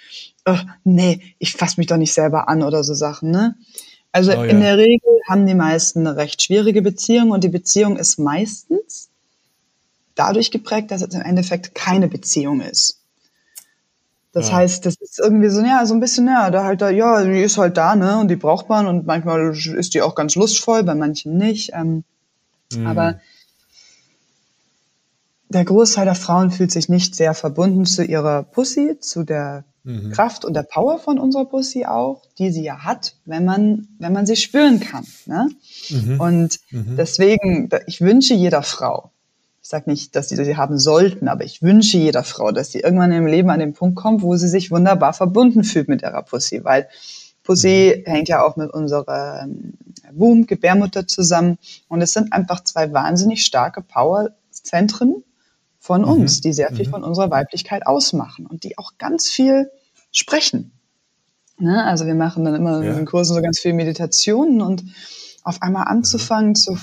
[0.47, 3.57] oh, nee, ich fasse mich doch nicht selber an oder so Sachen, ne?
[4.13, 7.97] Also oh, in der Regel haben die meisten eine recht schwierige Beziehung und die Beziehung
[7.97, 9.09] ist meistens
[10.15, 13.01] dadurch geprägt, dass es im Endeffekt keine Beziehung ist.
[14.33, 14.57] Das ja.
[14.57, 17.41] heißt, das ist irgendwie so, ja, so ein bisschen, ja, da halt da, ja, die
[17.41, 20.85] ist halt da, ne, und die braucht man und manchmal ist die auch ganz lustvoll,
[20.85, 21.73] bei manchen nicht.
[21.75, 22.05] Ähm,
[22.73, 22.87] mhm.
[22.87, 23.21] Aber
[25.49, 30.11] der Großteil der Frauen fühlt sich nicht sehr verbunden zu ihrer Pussy, zu der mhm.
[30.13, 34.13] Kraft und der Power von unserer Pussy auch, die sie ja hat, wenn man, wenn
[34.13, 35.07] man sie spüren kann.
[35.27, 35.49] Ne?
[35.91, 36.21] Mhm.
[36.21, 36.97] Und mhm.
[36.97, 39.11] deswegen, ich wünsche jeder Frau,
[39.63, 42.81] ich sage nicht, dass sie sie haben sollten, aber ich wünsche jeder Frau, dass sie
[42.81, 46.23] irgendwann im Leben an den Punkt kommt, wo sie sich wunderbar verbunden fühlt mit ihrer
[46.23, 46.89] Pussy, weil
[47.43, 48.11] Pussy mhm.
[48.11, 49.75] hängt ja auch mit unserer ähm,
[50.13, 55.23] Womb, Gebärmutter zusammen und es sind einfach zwei wahnsinnig starke Powerzentren
[55.81, 56.43] von uns, mhm.
[56.43, 56.91] die sehr viel mhm.
[56.91, 59.71] von unserer Weiblichkeit ausmachen und die auch ganz viel
[60.13, 60.73] sprechen.
[61.59, 61.85] Ne?
[61.85, 62.91] Also wir machen dann immer ja.
[62.91, 64.85] in den Kursen so ganz viel Meditationen und
[65.43, 66.77] auf einmal anzufangen zu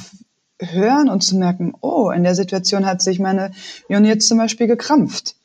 [0.60, 3.52] hören und zu merken, oh, in der Situation hat sich meine
[3.88, 5.36] Joni jetzt zum Beispiel gekrampft.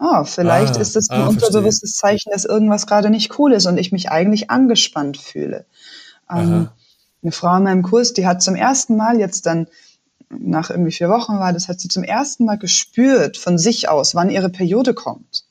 [0.00, 3.66] Oh, vielleicht ah, ist es ein ah, unterbewusstes Zeichen, dass irgendwas gerade nicht cool ist
[3.66, 5.64] und ich mich eigentlich angespannt fühle.
[6.28, 6.68] Ähm,
[7.22, 9.68] eine Frau in meinem Kurs, die hat zum ersten Mal jetzt dann
[10.30, 14.14] nach irgendwie vier Wochen war das, hat sie zum ersten Mal gespürt von sich aus,
[14.14, 15.44] wann ihre Periode kommt.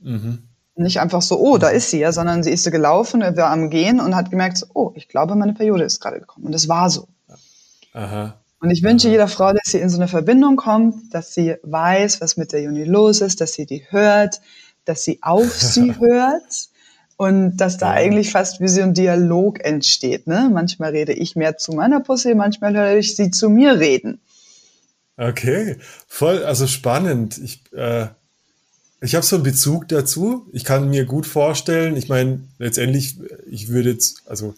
[0.00, 0.44] Mhm.
[0.76, 3.70] Nicht einfach so, oh, da ist sie ja, sondern sie ist so gelaufen, war am
[3.70, 6.46] Gehen und hat gemerkt, so, oh, ich glaube, meine Periode ist gerade gekommen.
[6.46, 7.06] Und es war so.
[7.92, 8.34] Aha.
[8.60, 9.12] Und ich wünsche Aha.
[9.12, 12.62] jeder Frau, dass sie in so eine Verbindung kommt, dass sie weiß, was mit der
[12.62, 14.40] Juni los ist, dass sie die hört,
[14.84, 16.68] dass sie auf sie hört
[17.16, 20.26] und dass da eigentlich fast wie so ein Dialog entsteht.
[20.26, 20.50] Ne?
[20.52, 24.20] Manchmal rede ich mehr zu meiner Pussy, manchmal höre ich sie zu mir reden.
[25.16, 25.76] Okay,
[26.08, 27.38] voll, also spannend.
[27.38, 28.08] Ich, äh,
[29.00, 30.46] ich habe so einen Bezug dazu.
[30.52, 33.16] Ich kann mir gut vorstellen, ich meine, letztendlich,
[33.48, 34.54] ich würde jetzt, also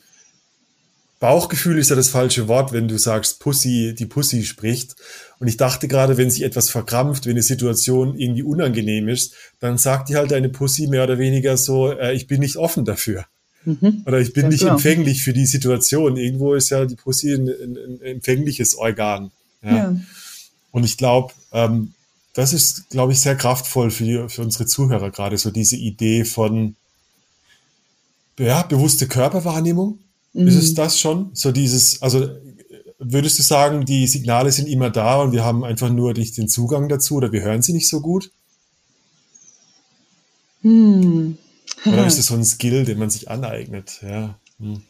[1.19, 4.97] Bauchgefühl ist ja das falsche Wort, wenn du sagst, Pussy, die Pussy spricht.
[5.39, 9.79] Und ich dachte gerade, wenn sich etwas verkrampft, wenn eine Situation irgendwie unangenehm ist, dann
[9.79, 13.25] sagt die halt deine Pussy mehr oder weniger so, äh, ich bin nicht offen dafür.
[13.65, 14.03] Mhm.
[14.07, 14.75] Oder ich bin ja, nicht klar.
[14.75, 16.17] empfänglich für die Situation.
[16.17, 19.31] Irgendwo ist ja die Pussy ein, ein, ein empfängliches Organ.
[19.63, 19.77] Ja.
[19.77, 19.97] ja.
[20.71, 21.95] Und ich glaube, ähm,
[22.35, 26.77] das ist, glaube ich, sehr kraftvoll für, für unsere Zuhörer gerade, so diese Idee von
[28.39, 29.99] ja, bewusste Körperwahrnehmung
[30.37, 30.49] Mhm.
[30.49, 30.75] Ist es mhm.
[30.77, 31.31] das schon?
[31.33, 32.29] So dieses, also
[32.99, 36.49] würdest du sagen, die Signale sind immer da und wir haben einfach nur nicht den
[36.49, 38.31] Zugang dazu oder wir hören sie nicht so gut?
[40.61, 41.39] Hm.
[41.87, 44.01] Oder ist es so ein Skill, den man sich aneignet?
[44.03, 44.39] Ja.
[44.59, 44.83] Hm.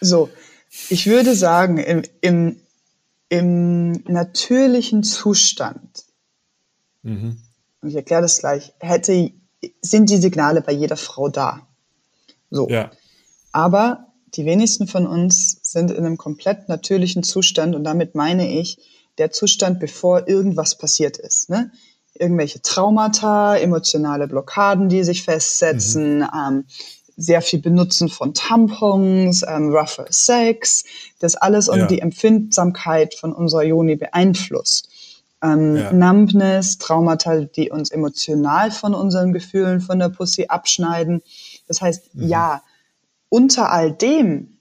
[0.00, 0.30] So,
[0.88, 2.56] ich würde sagen, im, im,
[3.28, 6.04] im natürlichen Zustand,
[7.02, 7.38] mhm.
[7.80, 9.32] und ich erkläre das gleich, hätte,
[9.80, 11.66] sind die Signale bei jeder Frau da.
[12.50, 12.68] So.
[12.68, 12.90] Ja.
[13.52, 18.78] Aber die wenigsten von uns sind in einem komplett natürlichen Zustand und damit meine ich
[19.18, 21.50] der Zustand, bevor irgendwas passiert ist.
[21.50, 21.70] Ne?
[22.14, 26.28] Irgendwelche Traumata, emotionale Blockaden, die sich festsetzen, mhm.
[26.34, 26.64] ähm,
[27.16, 30.84] sehr viel Benutzen von Tampons, ähm, rougher Sex,
[31.18, 31.86] das alles und ja.
[31.86, 34.88] die Empfindsamkeit von unserer Joni beeinflusst.
[35.42, 35.92] Ähm, ja.
[35.92, 41.22] Numbness, Traumata, die uns emotional von unseren Gefühlen von der Pussy abschneiden.
[41.66, 42.28] Das heißt, mhm.
[42.28, 42.62] ja,
[43.28, 44.58] unter all dem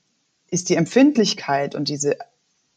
[0.49, 2.17] ist die Empfindlichkeit und diese,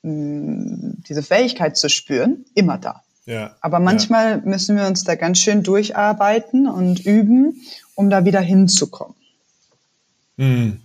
[0.02, 3.02] mh, mm, diese Fähigkeit zu spüren immer da.
[3.26, 4.42] Ja, Aber manchmal ja.
[4.44, 7.62] müssen wir uns da ganz schön durcharbeiten und üben,
[7.94, 9.14] um da wieder hinzukommen.
[10.36, 10.80] Mhm.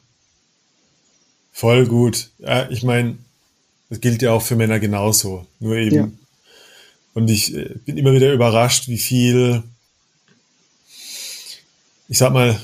[1.51, 2.29] Voll gut.
[2.39, 3.17] Ja, ich meine,
[3.89, 5.47] das gilt ja auch für Männer genauso.
[5.59, 5.95] Nur eben.
[5.95, 6.07] Ja.
[7.13, 9.63] Und ich äh, bin immer wieder überrascht, wie viel,
[12.09, 12.59] ich sag mal,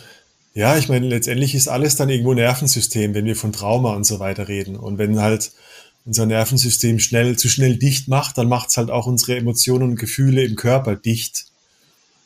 [0.53, 4.19] ja, ich meine, letztendlich ist alles dann irgendwo Nervensystem, wenn wir von Trauma und so
[4.19, 4.75] weiter reden.
[4.75, 5.51] Und wenn halt
[6.05, 9.95] unser Nervensystem schnell, zu schnell dicht macht, dann macht es halt auch unsere Emotionen und
[9.95, 11.45] Gefühle im Körper dicht.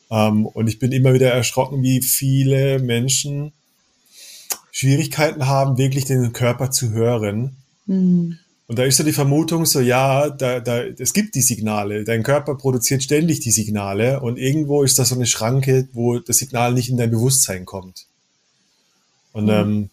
[0.09, 3.51] Ähm, und ich bin immer wieder erschrocken, wie viele Menschen
[4.71, 7.57] Schwierigkeiten haben, wirklich den Körper zu hören.
[7.85, 8.39] Mhm.
[8.67, 12.03] Und da ist so die Vermutung so, ja, da, da, es gibt die Signale.
[12.03, 16.37] Dein Körper produziert ständig die Signale und irgendwo ist da so eine Schranke, wo das
[16.37, 18.07] Signal nicht in dein Bewusstsein kommt.
[19.35, 19.51] Und mhm.
[19.51, 19.89] ähm,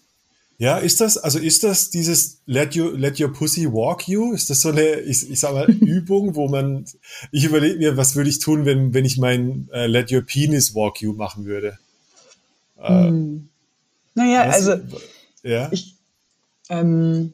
[0.57, 4.33] ja, ist das, also ist das dieses Let you, let your pussy walk you?
[4.33, 6.85] Ist das so eine, ich, ich sag mal, Übung, wo man,
[7.33, 10.76] ich überlege mir, was würde ich tun, wenn, wenn ich mein äh, Let your penis
[10.76, 11.76] walk you machen würde?
[12.81, 13.48] Äh, hm.
[14.14, 14.85] Naja, was, also,
[15.42, 15.68] ja?
[15.72, 15.96] ich,
[16.68, 17.33] ähm,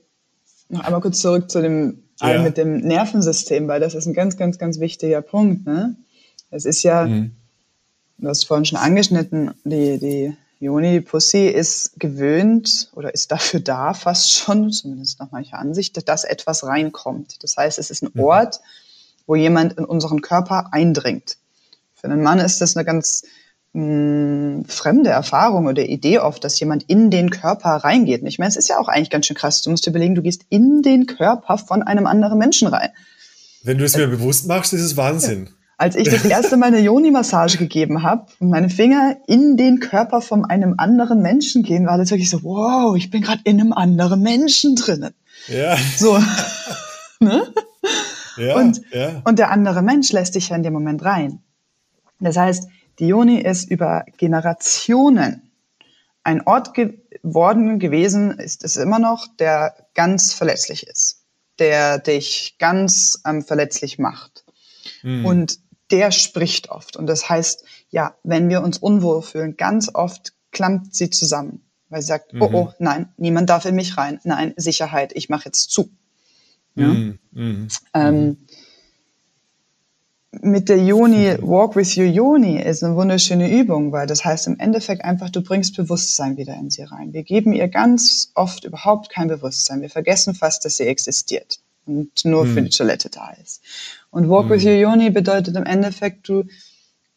[0.70, 2.40] noch einmal kurz zurück zu dem, ja.
[2.40, 5.94] mit dem Nervensystem, weil das ist ein ganz, ganz, ganz wichtiger Punkt, ne?
[6.50, 7.32] Es ist ja, mhm.
[8.16, 13.60] du hast vorhin schon angeschnitten, die, die Joni, die Pussy ist gewöhnt oder ist dafür
[13.60, 17.42] da fast schon, zumindest nach mancher Ansicht, dass etwas reinkommt.
[17.42, 18.22] Das heißt, es ist ein mhm.
[18.22, 18.60] Ort,
[19.26, 21.36] wo jemand in unseren Körper eindringt.
[21.94, 23.24] Für einen Mann ist das eine ganz
[23.72, 28.22] mh, hm, fremde Erfahrung oder Idee oft, dass jemand in den Körper reingeht.
[28.22, 29.62] Und ich meine, es ist ja auch eigentlich ganz schön krass.
[29.62, 32.90] Du musst dir überlegen, du gehst in den Körper von einem anderen Menschen rein.
[33.62, 35.46] Wenn du es mir äh, bewusst machst, ist es Wahnsinn.
[35.46, 35.52] Ja.
[35.80, 40.20] Als ich das erste Mal eine Yoni-Massage gegeben habe und meine Finger in den Körper
[40.20, 43.72] von einem anderen Menschen gehen, war das wirklich so, wow, ich bin gerade in einem
[43.72, 45.14] anderen Menschen drinnen.
[45.46, 45.76] Ja.
[45.96, 46.18] So.
[47.20, 47.52] ne?
[48.36, 49.22] Ja, und, ja.
[49.24, 51.44] und der andere Mensch lässt dich ja in dem Moment rein.
[52.18, 55.52] Das heißt, die Yoni ist über Generationen
[56.24, 61.22] ein Ort geworden gewesen, ist es immer noch, der ganz verletzlich ist,
[61.60, 64.44] der dich ganz ähm, verletzlich macht.
[65.04, 65.24] Mhm.
[65.24, 66.96] Und der spricht oft.
[66.96, 72.02] Und das heißt, ja, wenn wir uns unwohl fühlen, ganz oft klammt sie zusammen, weil
[72.02, 72.42] sie sagt, mhm.
[72.42, 74.20] oh, oh, nein, niemand darf in mich rein.
[74.24, 75.90] Nein, Sicherheit, ich mache jetzt zu.
[76.74, 76.88] Ja?
[76.88, 77.18] Mhm.
[77.32, 77.68] Mhm.
[77.94, 78.36] Ähm,
[80.42, 84.58] mit der Yoni, Walk with your Yoni ist eine wunderschöne Übung, weil das heißt im
[84.58, 87.12] Endeffekt einfach, du bringst Bewusstsein wieder in sie rein.
[87.12, 89.80] Wir geben ihr ganz oft überhaupt kein Bewusstsein.
[89.80, 92.66] Wir vergessen fast, dass sie existiert und nur für mhm.
[92.66, 93.62] die Toilette da ist.
[94.10, 94.50] Und Walk mhm.
[94.50, 96.44] with Your Yoni bedeutet im Endeffekt, du,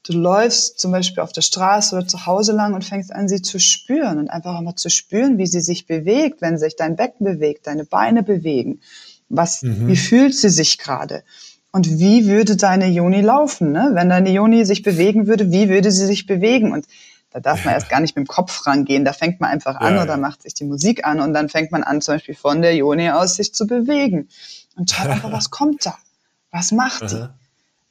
[0.04, 3.42] du läufst zum Beispiel auf der Straße oder zu Hause lang und fängst an, sie
[3.42, 7.26] zu spüren und einfach einmal zu spüren, wie sie sich bewegt, wenn sich dein Becken
[7.26, 8.82] bewegt, deine Beine bewegen.
[9.30, 9.88] Was, mhm.
[9.88, 11.24] wie fühlt sie sich gerade?
[11.72, 13.92] Und wie würde deine Joni laufen, ne?
[13.94, 16.74] Wenn deine Joni sich bewegen würde, wie würde sie sich bewegen?
[16.74, 16.86] Und
[17.32, 19.06] da darf man erst gar nicht mit dem Kopf rangehen.
[19.06, 20.18] Da fängt man einfach an ja, oder ja.
[20.18, 23.10] macht sich die Musik an und dann fängt man an, zum Beispiel von der Joni
[23.10, 24.28] aus sich zu bewegen.
[24.76, 25.98] Und schaut einfach, was kommt da?
[26.52, 27.28] Was macht die?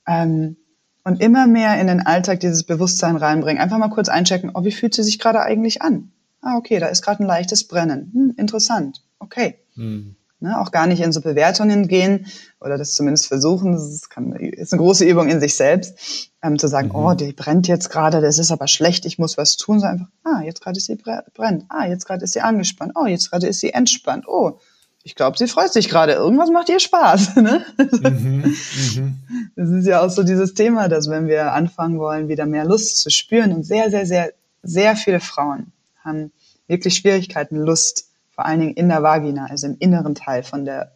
[0.06, 0.56] Ähm,
[1.04, 3.62] und immer mehr in den Alltag dieses Bewusstsein reinbringen.
[3.62, 6.12] Einfach mal kurz einchecken, oh, wie fühlt sie sich gerade eigentlich an?
[6.42, 8.10] Ah, okay, da ist gerade ein leichtes Brennen.
[8.12, 9.02] Hm, interessant.
[9.18, 9.58] Okay.
[9.74, 10.16] Hm.
[10.42, 12.26] Ne, auch gar nicht in so Bewertungen gehen
[12.62, 13.72] oder das zumindest versuchen.
[13.72, 16.94] Das kann, ist eine große Übung in sich selbst, ähm, zu sagen, mhm.
[16.94, 19.80] oh, die brennt jetzt gerade, das ist aber schlecht, ich muss was tun.
[19.80, 21.66] So einfach, ah, jetzt gerade ist sie brennt.
[21.68, 22.92] Ah, jetzt gerade ist sie angespannt.
[22.94, 24.26] Oh, jetzt gerade ist sie entspannt.
[24.26, 24.58] Oh,
[25.02, 26.12] ich glaube, sie freut sich gerade.
[26.12, 27.36] Irgendwas macht ihr Spaß.
[27.40, 27.64] Ne?
[27.78, 28.56] Mhm,
[28.94, 29.18] mhm,
[29.56, 32.98] Das ist ja auch so dieses Thema, dass wenn wir anfangen wollen, wieder mehr Lust
[32.98, 34.32] zu spüren und sehr, sehr, sehr,
[34.62, 35.72] sehr viele Frauen
[36.04, 36.32] haben
[36.66, 40.92] wirklich Schwierigkeiten, Lust, vor allen Dingen in der Vagina, also im inneren Teil von der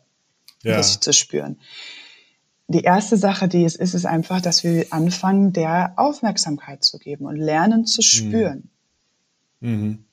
[0.63, 0.77] ja.
[0.77, 1.59] Lust zu spüren.
[2.69, 7.27] Die erste Sache, die es ist, ist einfach, dass wir anfangen, der Aufmerksamkeit zu geben
[7.27, 8.05] und lernen zu mhm.
[8.05, 8.71] spüren.
[9.61, 10.05] Mhm.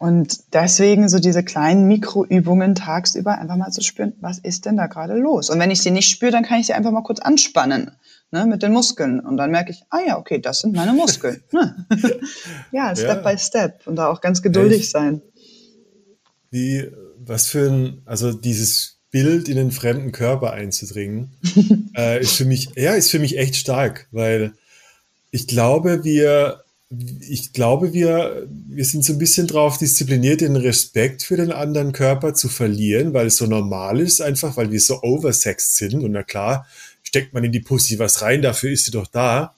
[0.00, 4.86] Und deswegen so diese kleinen Mikroübungen tagsüber einfach mal zu spüren, was ist denn da
[4.86, 5.50] gerade los?
[5.50, 7.90] Und wenn ich sie nicht spüre, dann kann ich sie einfach mal kurz anspannen
[8.30, 9.20] ne, mit den Muskeln.
[9.20, 11.42] Und dann merke ich, ah ja, okay, das sind meine Muskeln.
[11.52, 11.86] Ne?
[12.72, 13.30] ja, Step ja.
[13.30, 14.90] by Step und da auch ganz geduldig Echt?
[14.90, 15.20] sein.
[16.50, 21.32] Wie, was für ein, also dieses Bild in den fremden Körper einzudringen,
[21.94, 24.54] äh, ist für mich, ja, ist für mich echt stark, weil
[25.30, 26.64] ich glaube, wir
[27.20, 31.92] ich glaube, wir, wir sind so ein bisschen drauf diszipliniert, den Respekt für den anderen
[31.92, 36.02] Körper zu verlieren, weil es so normal ist, einfach weil wir so oversexed sind.
[36.02, 36.66] Und na klar,
[37.02, 39.54] steckt man in die Pussy was rein, dafür ist sie doch da.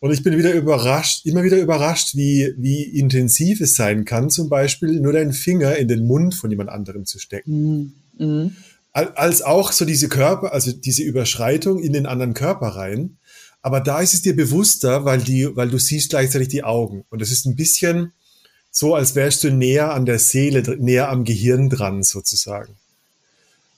[0.00, 4.48] Und ich bin wieder überrascht, immer wieder überrascht, wie, wie intensiv es sein kann, zum
[4.48, 7.94] Beispiel nur deinen Finger in den Mund von jemand anderem zu stecken.
[8.18, 8.26] Mhm.
[8.26, 8.56] mhm.
[8.92, 13.18] Als auch so diese Körper, also diese Überschreitung in den anderen Körper rein.
[13.62, 17.04] Aber da ist es dir bewusster, weil, die, weil du siehst gleichzeitig die Augen.
[17.10, 18.12] Und es ist ein bisschen
[18.70, 22.76] so, als wärst du näher an der Seele, näher am Gehirn dran sozusagen.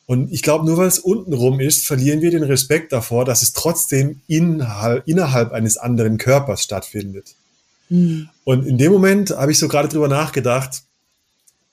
[0.07, 3.53] Und ich glaube, nur weil es untenrum ist, verlieren wir den Respekt davor, dass es
[3.53, 7.35] trotzdem innerhalb, innerhalb eines anderen Körpers stattfindet.
[7.89, 8.29] Mhm.
[8.45, 10.83] Und in dem Moment habe ich so gerade drüber nachgedacht,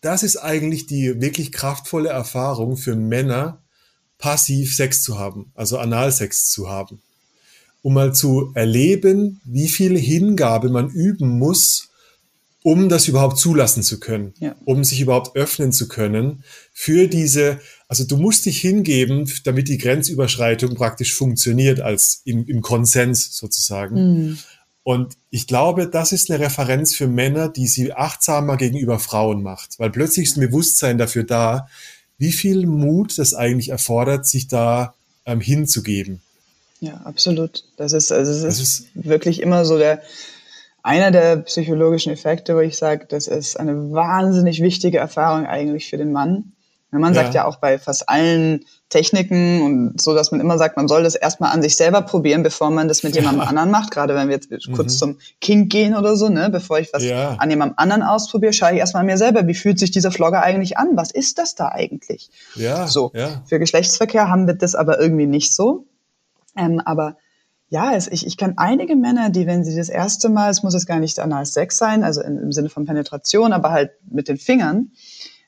[0.02, 3.60] das ist eigentlich die wirklich kraftvolle Erfahrung für Männer,
[4.20, 7.02] passiv Sex zu haben, also Analsex zu haben
[7.82, 11.90] um mal zu erleben, wie viel Hingabe man üben muss,
[12.64, 14.54] um das überhaupt zulassen zu können, ja.
[14.66, 19.78] um sich überhaupt öffnen zu können für diese, also du musst dich hingeben, damit die
[19.78, 23.96] Grenzüberschreitung praktisch funktioniert als im, im Konsens sozusagen.
[23.96, 24.38] Mhm.
[24.84, 29.80] Und ich glaube, das ist eine Referenz für Männer, die sie achtsamer gegenüber Frauen macht,
[29.80, 31.68] weil plötzlich ist ein Bewusstsein dafür da,
[32.18, 34.94] wie viel Mut das eigentlich erfordert, sich da
[35.26, 36.22] ähm, hinzugeben.
[36.80, 37.64] Ja, absolut.
[37.78, 40.02] Das ist, also es ist, ist wirklich immer so der,
[40.84, 45.98] einer der psychologischen Effekte, wo ich sage, das ist eine wahnsinnig wichtige Erfahrung eigentlich für
[45.98, 46.54] den Mann.
[46.92, 47.24] Der Mann ja.
[47.24, 51.04] sagt ja auch bei fast allen Techniken und so, dass man immer sagt, man soll
[51.04, 53.48] das erstmal an sich selber probieren, bevor man das mit jemandem ja.
[53.50, 53.92] anderen macht.
[53.92, 54.74] Gerade wenn wir jetzt mhm.
[54.74, 57.36] kurz zum King gehen oder so, ne, bevor ich was ja.
[57.38, 60.42] an jemandem anderen ausprobiere, schaue ich erstmal an mir selber, wie fühlt sich dieser Vlogger
[60.42, 60.92] eigentlich an?
[60.94, 62.30] Was ist das da eigentlich?
[62.56, 62.88] Ja.
[62.88, 63.12] So.
[63.14, 63.42] Ja.
[63.46, 65.86] Für Geschlechtsverkehr haben wir das aber irgendwie nicht so.
[66.58, 67.18] Ähm, aber
[67.70, 70.74] ja, es, ich, ich kenne einige Männer, die, wenn sie das erste Mal, es muss
[70.74, 74.38] jetzt gar nicht Sex sein, also in, im Sinne von Penetration, aber halt mit den
[74.38, 74.92] Fingern,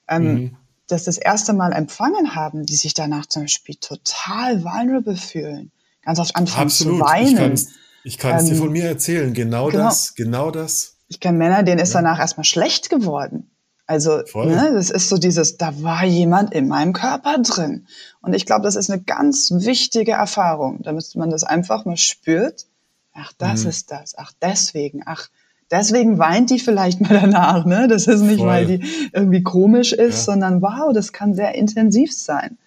[0.08, 0.58] ähm, mhm.
[0.88, 5.72] das das erste Mal empfangen haben, die sich danach zum Beispiel total vulnerable fühlen.
[6.04, 7.00] Ganz oft anfangen Absolut.
[7.00, 7.60] zu weinen.
[8.04, 10.98] Ich kann es ähm, dir von mir erzählen, genau, genau das, genau das.
[11.08, 13.50] Ich kenne Männer, denen ist danach erstmal schlecht geworden.
[13.90, 17.88] Also, ne, das ist so dieses, da war jemand in meinem Körper drin.
[18.22, 22.68] Und ich glaube, das ist eine ganz wichtige Erfahrung, damit man das einfach mal spürt.
[23.16, 23.70] Ach, das mhm.
[23.70, 24.16] ist das.
[24.16, 25.02] Ach, deswegen.
[25.08, 25.28] Ach,
[25.72, 27.66] deswegen weint die vielleicht mal danach.
[27.66, 27.88] Ne?
[27.88, 28.48] Das ist nicht, Voll.
[28.48, 30.34] weil die irgendwie komisch ist, ja.
[30.34, 32.60] sondern wow, das kann sehr intensiv sein.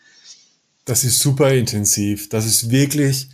[0.87, 2.31] Das ist super intensiv.
[2.31, 3.29] Das ist wirklich,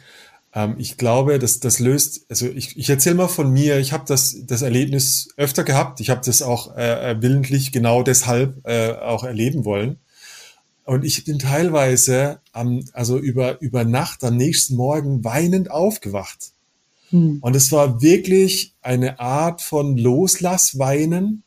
[0.55, 4.05] ähm, ich glaube, das, das löst, also ich, ich erzähle mal von mir, ich habe
[4.07, 8.93] das, das Erlebnis öfter gehabt, ich habe das auch äh, äh, willentlich genau deshalb äh,
[8.93, 9.99] auch erleben wollen.
[10.85, 16.53] Und ich bin teilweise am, also über, über Nacht am nächsten Morgen weinend aufgewacht.
[17.11, 17.39] Hm.
[17.43, 21.43] Und es war wirklich eine Art von Loslassweinen.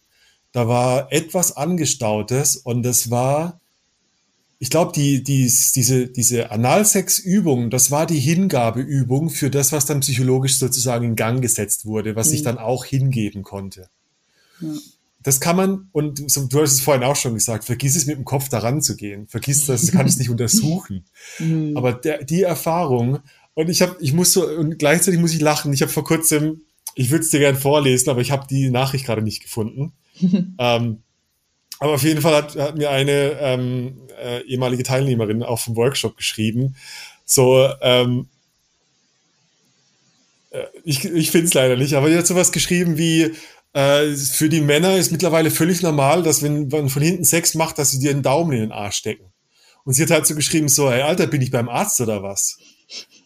[0.52, 3.61] Da war etwas Angestautes und es war,
[4.62, 10.02] ich glaube, die, die, diese, diese Analsex-Übung, das war die Hingabeübung für das, was dann
[10.02, 12.36] psychologisch sozusagen in Gang gesetzt wurde, was mhm.
[12.36, 13.90] ich dann auch hingeben konnte.
[14.60, 14.70] Ja.
[15.24, 18.24] Das kann man, und du hast es vorhin auch schon gesagt, vergiss es mit dem
[18.24, 19.26] Kopf daran zu gehen.
[19.26, 21.06] Vergiss das, kann es nicht untersuchen.
[21.40, 21.76] Mhm.
[21.76, 23.18] Aber der, die Erfahrung,
[23.56, 25.74] und ich habe, ich muss so, und gleichzeitig muss ich lachen.
[25.74, 26.62] Ich habe vor kurzem,
[26.94, 29.94] ich würde es dir gern vorlesen, aber ich habe die Nachricht gerade nicht gefunden.
[30.60, 31.00] ähm,
[31.82, 36.16] aber auf jeden Fall hat, hat mir eine ähm, äh, ehemalige Teilnehmerin auch vom Workshop
[36.16, 36.76] geschrieben,
[37.26, 38.28] so, ähm,
[40.52, 43.34] äh, ich, ich finde es leider nicht, aber die hat sowas geschrieben wie,
[43.74, 47.80] äh, für die Männer ist mittlerweile völlig normal, dass wenn man von hinten Sex macht,
[47.80, 49.34] dass sie dir einen Daumen in den Arsch stecken.
[49.84, 52.60] Und sie hat halt so geschrieben, so, hey, Alter, bin ich beim Arzt oder was?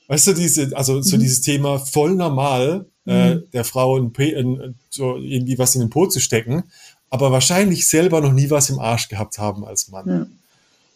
[0.07, 1.19] Weißt du, diese, also so mhm.
[1.19, 3.37] dieses Thema voll normal, äh, mhm.
[3.37, 6.63] äh, der Frau ein, ein, so irgendwie was in den Po zu stecken
[7.09, 10.07] aber wahrscheinlich selber noch nie was im Arsch gehabt haben als Mann.
[10.07, 10.25] Ja.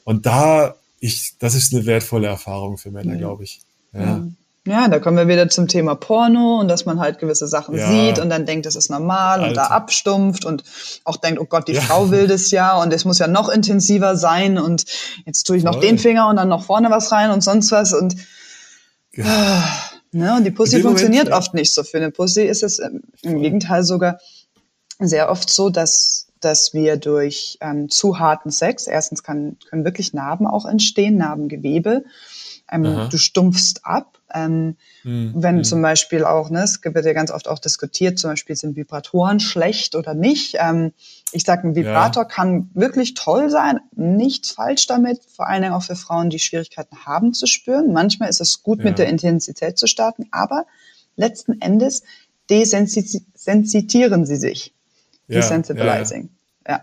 [0.04, 3.20] Und da, ich, das ist eine wertvolle Erfahrung für Männer, ja.
[3.20, 3.62] glaube ich.
[3.94, 4.22] Ja.
[4.66, 4.88] ja.
[4.88, 8.30] da kommen wir wieder zum Thema Porno und dass man halt gewisse Sachen sieht und
[8.30, 9.48] dann denkt, das ist normal Alter.
[9.48, 10.64] und da abstumpft und
[11.04, 14.18] auch denkt, oh Gott, die Frau will das ja und es muss ja noch intensiver
[14.18, 14.86] sein und
[15.26, 15.82] jetzt tue ich noch Voll.
[15.82, 18.16] den Finger und dann noch vorne was rein und sonst was und
[19.14, 19.64] ja.
[20.12, 21.84] ne, und die Pussy funktioniert Moment, oft nicht so.
[21.84, 24.20] Für eine Pussy ist es im, im Gegenteil sogar
[25.00, 30.14] sehr oft so, dass, dass wir durch ähm, zu harten Sex, erstens kann, können wirklich
[30.14, 32.04] Narben auch entstehen, Narbengewebe.
[32.72, 34.20] Ähm, du stumpfst ab.
[34.32, 35.34] Ähm, mhm.
[35.36, 35.64] Wenn mhm.
[35.64, 39.40] zum Beispiel auch, ne, es wird ja ganz oft auch diskutiert, zum Beispiel sind Vibratoren
[39.40, 40.58] schlecht oder nicht.
[40.60, 40.94] Ähm,
[41.32, 42.30] ich sage, ein Vibrator ja.
[42.30, 47.06] kann wirklich toll sein, nichts falsch damit, vor allen Dingen auch für Frauen, die Schwierigkeiten
[47.06, 47.92] haben zu spüren.
[47.92, 48.86] Manchmal ist es gut, ja.
[48.86, 50.68] mit der Intensität zu starten, aber
[51.16, 52.04] letzten Endes
[52.50, 54.74] desensitieren sie sich.
[55.30, 56.30] Desensitizing.
[56.68, 56.82] Ja, ja.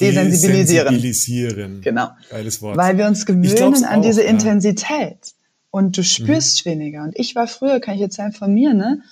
[0.00, 0.94] Desensibilisieren.
[0.94, 1.80] Desensibilisieren.
[1.82, 2.08] Genau.
[2.30, 2.76] Geiles Wort.
[2.76, 4.30] Weil wir uns gewöhnen an diese ja.
[4.30, 5.34] Intensität.
[5.70, 6.70] Und du spürst mhm.
[6.70, 7.02] weniger.
[7.02, 9.02] Und ich war früher, kann ich jetzt sagen von mir, ne?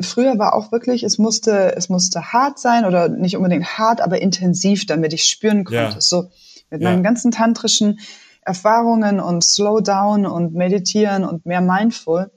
[0.00, 4.20] Früher war auch wirklich, es musste, es musste hart sein oder nicht unbedingt hart, aber
[4.20, 5.94] intensiv, damit ich spüren konnte.
[5.94, 6.00] Ja.
[6.00, 6.30] So
[6.70, 7.98] mit meinen ganzen tantrischen
[8.42, 12.30] Erfahrungen und Slowdown und Meditieren und mehr Mindful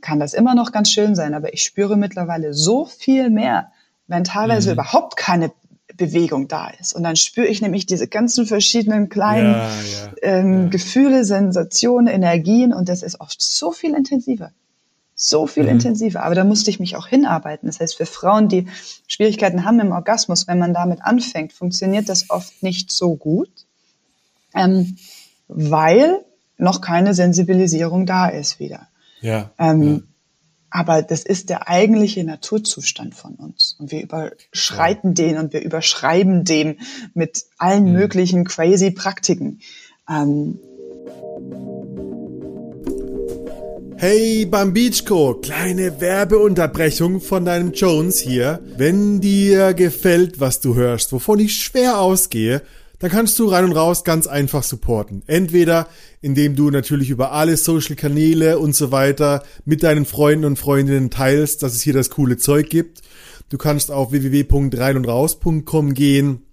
[0.00, 3.72] kann das immer noch ganz schön sein, aber ich spüre mittlerweile so viel mehr
[4.12, 4.74] wenn teilweise mhm.
[4.74, 5.52] überhaupt keine
[5.96, 6.94] Bewegung da ist.
[6.94, 10.68] Und dann spüre ich nämlich diese ganzen verschiedenen kleinen ja, ja, ähm, ja.
[10.68, 14.52] Gefühle, Sensationen, Energien und das ist oft so viel intensiver.
[15.14, 15.70] So viel mhm.
[15.70, 16.22] intensiver.
[16.24, 17.68] Aber da musste ich mich auch hinarbeiten.
[17.68, 18.66] Das heißt, für Frauen, die
[19.06, 23.50] Schwierigkeiten haben im Orgasmus, wenn man damit anfängt, funktioniert das oft nicht so gut,
[24.54, 24.96] ähm,
[25.48, 26.24] weil
[26.56, 28.88] noch keine Sensibilisierung da ist wieder.
[29.20, 30.08] Ja, ähm,
[30.72, 33.76] aber das ist der eigentliche Naturzustand von uns.
[33.78, 35.26] Und wir überschreiten ja.
[35.26, 36.78] den und wir überschreiben den
[37.12, 37.92] mit allen mhm.
[37.92, 39.60] möglichen crazy Praktiken.
[40.08, 40.58] Ähm,
[43.98, 48.58] Hey Bambichko, kleine Werbeunterbrechung von deinem Jones hier.
[48.76, 52.62] Wenn dir gefällt, was du hörst, wovon ich schwer ausgehe,
[53.02, 55.24] dann kannst du rein und raus ganz einfach supporten.
[55.26, 55.88] Entweder
[56.20, 61.10] indem du natürlich über alle Social Kanäle und so weiter mit deinen Freunden und Freundinnen
[61.10, 63.02] teilst, dass es hier das coole Zeug gibt.
[63.48, 66.46] Du kannst auf www.reinundraus.com gehen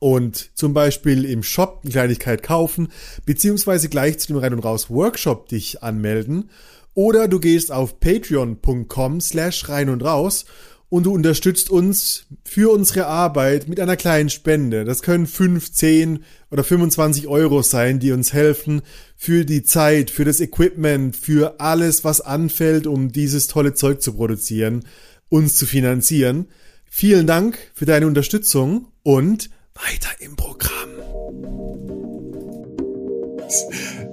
[0.00, 2.88] und zum Beispiel im Shop eine Kleinigkeit kaufen,
[3.24, 6.50] beziehungsweise gleich zu dem Rein und Raus Workshop dich anmelden
[6.94, 10.44] oder du gehst auf patreon.com slash rein und raus
[10.88, 14.84] und du unterstützt uns für unsere Arbeit mit einer kleinen Spende.
[14.84, 18.82] Das können 5, 10 oder 25 Euro sein, die uns helfen
[19.16, 24.14] für die Zeit, für das Equipment, für alles, was anfällt, um dieses tolle Zeug zu
[24.14, 24.84] produzieren,
[25.28, 26.46] uns zu finanzieren.
[26.88, 30.90] Vielen Dank für deine Unterstützung und weiter im Programm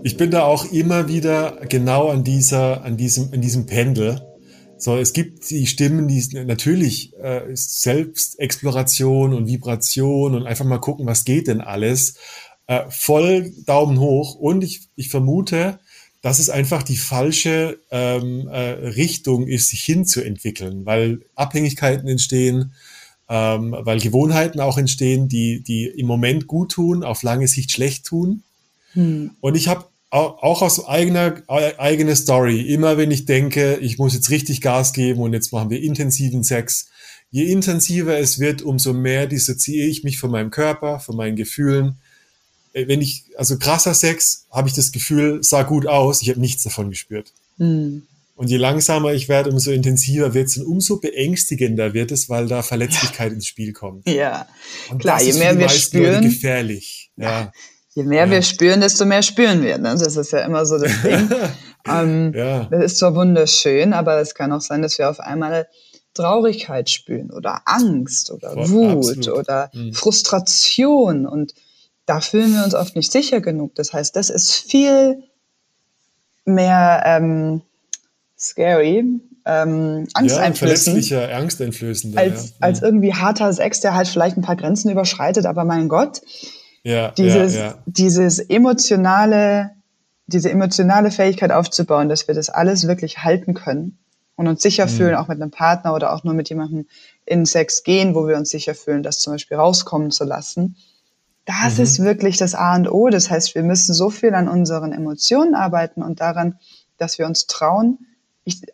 [0.04, 4.22] ich bin da auch immer wieder genau an dieser, an diesem, an diesem Pendel.
[4.82, 11.06] So, es gibt die Stimmen, die natürlich äh, Selbstexploration und Vibration und einfach mal gucken,
[11.06, 12.16] was geht denn alles.
[12.66, 14.34] Äh, voll Daumen hoch.
[14.34, 15.80] Und ich, ich vermute,
[16.24, 22.74] dass es einfach die falsche ähm, äh, Richtung ist, sich hinzuentwickeln, weil Abhängigkeiten entstehen,
[23.30, 28.08] ähm, weil Gewohnheiten auch entstehen, die, die im Moment gut tun, auf lange Sicht schlecht
[28.08, 28.42] tun.
[28.94, 29.30] Hm.
[29.42, 34.30] Und ich habe auch aus eigener eigene Story, immer wenn ich denke, ich muss jetzt
[34.30, 36.90] richtig Gas geben und jetzt machen wir intensiven Sex,
[37.32, 41.96] je intensiver es wird, umso mehr dissoziiere ich mich von meinem Körper, von meinen Gefühlen.
[42.74, 46.42] Äh, wenn ich, also krasser Sex, habe ich das Gefühl, sah gut aus, ich habe
[46.42, 47.32] nichts davon gespürt.
[47.58, 48.04] Mhm.
[48.36, 52.48] Und je langsamer ich werde, umso intensiver wird es und umso beängstigender wird es, weil
[52.48, 53.34] da Verletzlichkeit ja.
[53.36, 54.10] ins Spiel kommt.
[54.10, 54.48] Ja,
[54.90, 57.12] und klar, je mehr wir spüren, gefährlich.
[57.16, 57.42] Ja.
[57.42, 57.52] ja
[57.94, 58.32] je mehr ja.
[58.32, 59.78] wir spüren, desto mehr spüren wir.
[59.78, 59.96] Ne?
[59.98, 61.30] Das ist ja immer so das Ding.
[61.88, 62.68] ähm, ja.
[62.72, 65.68] Das ist zwar wunderschön, aber es kann auch sein, dass wir auf einmal
[66.14, 69.40] Traurigkeit spüren oder Angst oder Voll, Wut absolut.
[69.40, 69.94] oder mhm.
[69.94, 71.26] Frustration.
[71.26, 71.54] Und
[72.06, 73.76] da fühlen wir uns oft nicht sicher genug.
[73.76, 75.24] Das heißt, das ist viel
[76.46, 77.62] mehr ähm,
[78.38, 79.06] scary,
[79.46, 81.10] ähm, angsteinflößend.
[81.10, 82.18] Ja, angsteinflößend.
[82.18, 82.56] Als, ja.
[82.60, 82.88] als mhm.
[82.88, 86.22] irgendwie harter Sex, der halt vielleicht ein paar Grenzen überschreitet, aber mein Gott,
[86.84, 87.78] ja, dieses, ja, ja.
[87.86, 89.72] dieses emotionale,
[90.28, 94.00] diese emotionale Fähigkeit aufzubauen, dass wir das alles wirklich halten können
[94.36, 94.90] und uns sicher mhm.
[94.90, 96.88] fühlen, auch mit einem Partner oder auch nur mit jemandem
[97.26, 100.76] in Sex gehen, wo wir uns sicher fühlen, das zum Beispiel rauskommen zu lassen.
[101.46, 101.84] Das mhm.
[101.84, 103.10] ist wirklich das A und O.
[103.10, 106.58] Das heißt, wir müssen so viel an unseren Emotionen arbeiten und daran,
[106.98, 108.00] dass wir uns trauen,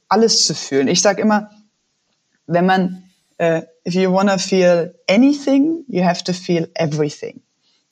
[0.08, 0.88] alles zu fühlen.
[0.88, 1.50] Ich sage immer,
[2.46, 3.04] wenn man,
[3.42, 7.42] uh, if you wanna feel anything, you have to feel everything.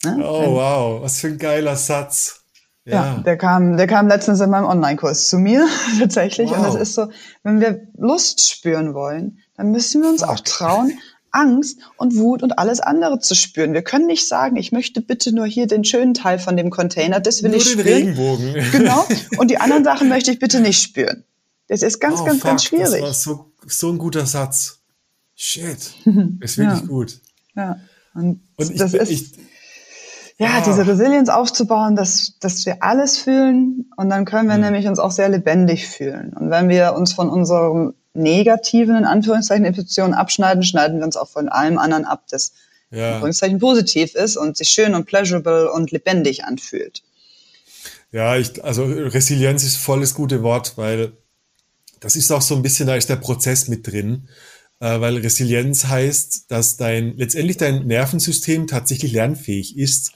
[0.04, 0.18] Ne?
[0.24, 2.42] Oh, wow, was für ein geiler Satz.
[2.86, 2.94] Ja.
[2.94, 5.68] ja, der kam, der kam letztens in meinem Online-Kurs zu mir
[6.00, 6.52] tatsächlich.
[6.52, 6.58] Wow.
[6.58, 7.08] Und das ist so,
[7.44, 10.30] wenn wir Lust spüren wollen, dann müssen wir uns Fuck.
[10.30, 11.00] auch trauen,
[11.32, 13.74] Angst und Wut und alles andere zu spüren.
[13.74, 17.20] Wir können nicht sagen, ich möchte bitte nur hier den schönen Teil von dem Container,
[17.20, 17.94] das will nur ich den spüren.
[17.94, 18.56] Regenbogen.
[18.72, 19.06] Genau.
[19.38, 21.24] Und die anderen Sachen möchte ich bitte nicht spüren.
[21.68, 22.50] Das ist ganz, oh, ganz, fuck.
[22.52, 23.02] ganz schwierig.
[23.02, 24.80] Das war so, so ein guter Satz.
[25.36, 25.94] Shit.
[26.40, 26.86] Ist wirklich ja.
[26.88, 27.20] gut.
[27.56, 27.80] Ja.
[28.14, 29.32] Und, und das ich, ist, ich,
[30.38, 34.64] ja, diese Resilienz aufzubauen, dass, dass wir alles fühlen und dann können wir mhm.
[34.64, 36.34] nämlich uns auch sehr lebendig fühlen.
[36.34, 41.30] Und wenn wir uns von unserem negativen, in Anführungszeichen, Intuition abschneiden, schneiden wir uns auch
[41.30, 42.54] von allem anderen ab, das
[42.92, 42.98] ja.
[42.98, 47.04] in Anführungszeichen positiv ist und sich schön und pleasurable und lebendig anfühlt.
[48.12, 51.14] Ja, ich, also Resilienz ist volles gute Wort, weil
[52.00, 54.28] das ist auch so ein bisschen, da ist der Prozess mit drin
[54.80, 60.12] weil Resilienz heißt, dass dein letztendlich dein Nervensystem tatsächlich lernfähig ist.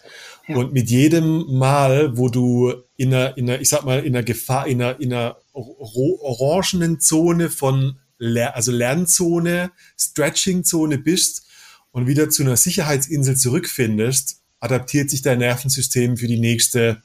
[0.47, 0.57] Ja.
[0.57, 4.24] Und mit jedem Mal, wo du in einer, in einer, ich sag mal, in einer
[4.24, 11.43] Gefahr, in einer, in einer orangenen Zone von, Ler also Lernzone, Stretching-Zone bist
[11.91, 17.01] und wieder zu einer Sicherheitsinsel zurückfindest, adaptiert sich dein Nervensystem für die nächste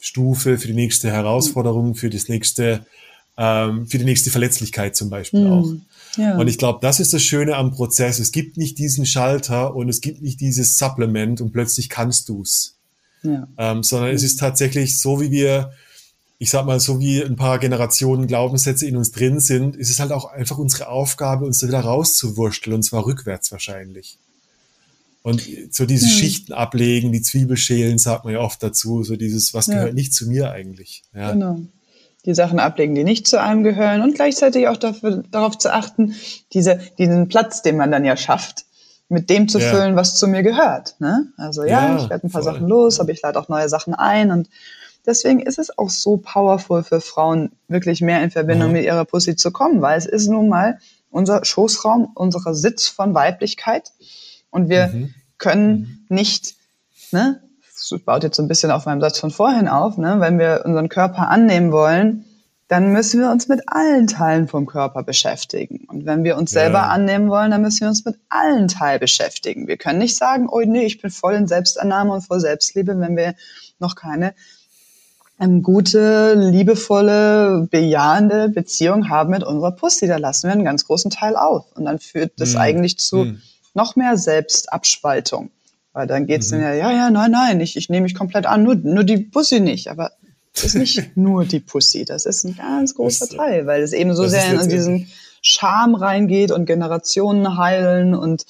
[0.00, 2.86] Stufe, für die nächste Herausforderung, für das nächste,
[3.36, 5.52] ähm, für die nächste Verletzlichkeit zum Beispiel mhm.
[5.52, 5.72] auch.
[6.16, 6.36] Ja.
[6.36, 8.18] Und ich glaube, das ist das Schöne am Prozess.
[8.18, 12.74] Es gibt nicht diesen Schalter und es gibt nicht dieses Supplement und plötzlich kannst du's.
[13.22, 13.46] Ja.
[13.58, 14.16] Ähm, sondern mhm.
[14.16, 15.72] es ist tatsächlich so, wie wir,
[16.38, 20.00] ich sag mal, so wie ein paar Generationen Glaubenssätze in uns drin sind, ist es
[20.00, 24.18] halt auch einfach unsere Aufgabe, uns da wieder rauszuwursteln und zwar rückwärts wahrscheinlich.
[25.22, 26.10] Und so diese mhm.
[26.10, 30.26] Schichten ablegen, die Zwiebelschälen, sagt man ja oft dazu, so dieses, was gehört nicht zu
[30.26, 31.02] mir eigentlich.
[31.14, 31.32] Ja.
[31.32, 31.60] Genau.
[32.26, 36.14] Die Sachen ablegen, die nicht zu einem gehören und gleichzeitig auch dafür, darauf zu achten,
[36.52, 38.64] diese, diesen Platz, den man dann ja schafft,
[39.08, 39.70] mit dem zu ja.
[39.70, 40.96] füllen, was zu mir gehört.
[41.00, 41.28] Ne?
[41.36, 42.52] Also ja, ja ich werde ein paar voll.
[42.52, 44.48] Sachen los, aber ich lade auch neue Sachen ein und
[45.06, 48.74] deswegen ist es auch so powerful für Frauen, wirklich mehr in Verbindung mhm.
[48.74, 50.78] mit ihrer Pussy zu kommen, weil es ist nun mal
[51.10, 53.92] unser Schoßraum, unser Sitz von Weiblichkeit
[54.50, 55.14] und wir mhm.
[55.38, 56.16] können mhm.
[56.16, 56.54] nicht,
[57.12, 57.42] ne,
[57.88, 60.16] das baut jetzt so ein bisschen auf meinem Satz von vorhin auf, ne?
[60.18, 62.24] wenn wir unseren Körper annehmen wollen,
[62.70, 65.86] dann müssen wir uns mit allen Teilen vom Körper beschäftigen.
[65.88, 66.86] Und wenn wir uns selber ja.
[66.86, 69.66] annehmen wollen, dann müssen wir uns mit allen Teilen beschäftigen.
[69.66, 73.16] Wir können nicht sagen, oh nee, ich bin voll in Selbstannahme und voll Selbstliebe, wenn
[73.16, 73.34] wir
[73.80, 74.34] noch keine
[75.40, 80.06] ähm, gute, liebevolle, bejahende Beziehung haben mit unserer Pussy.
[80.06, 81.64] Da lassen wir einen ganz großen Teil auf.
[81.74, 82.60] Und dann führt das hm.
[82.60, 83.42] eigentlich zu hm.
[83.74, 85.50] noch mehr Selbstabspaltung.
[85.92, 86.56] Weil dann geht's mhm.
[86.56, 89.18] dann ja, ja, ja, nein, nein, ich, ich nehme mich komplett an, nur, nur die
[89.18, 89.88] Pussy nicht.
[89.88, 90.12] Aber
[90.54, 93.92] es ist nicht nur die Pussy, das ist ein ganz großer das, Teil, weil es
[93.92, 95.08] eben so sehr in diesen
[95.42, 98.44] Charme reingeht und Generationen heilen und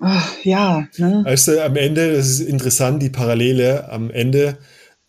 [0.00, 0.88] ach, ja.
[0.96, 1.22] Ne?
[1.24, 4.58] Weißt du, am Ende, das ist interessant, die Parallele, am Ende,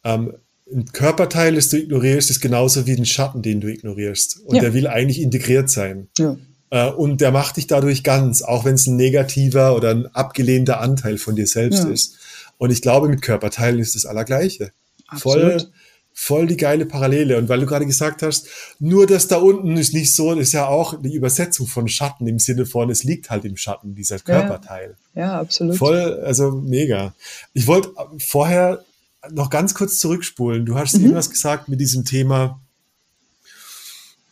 [0.03, 0.33] ähm,
[0.71, 4.39] ein Körperteil, das du ignorierst, ist genauso wie ein Schatten, den du ignorierst.
[4.45, 4.61] Und ja.
[4.61, 6.07] der will eigentlich integriert sein.
[6.17, 6.37] Ja.
[6.75, 10.81] Äh, und der macht dich dadurch ganz, auch wenn es ein negativer oder ein abgelehnter
[10.81, 11.89] Anteil von dir selbst ja.
[11.89, 12.17] ist.
[12.57, 14.71] Und ich glaube, mit Körperteilen ist das Allergleiche.
[15.17, 15.65] Voll,
[16.13, 17.37] voll die geile Parallele.
[17.37, 18.49] Und weil du gerade gesagt hast,
[18.79, 22.39] nur das da unten ist nicht so, ist ja auch die Übersetzung von Schatten im
[22.39, 24.97] Sinne von, es liegt halt im Schatten, dieser Körperteil.
[25.13, 25.77] Ja, ja absolut.
[25.77, 27.13] Voll, also mega.
[27.53, 28.83] Ich wollte vorher
[29.31, 30.65] noch ganz kurz zurückspulen.
[30.65, 31.03] Du hast mhm.
[31.03, 32.59] irgendwas gesagt mit diesem Thema,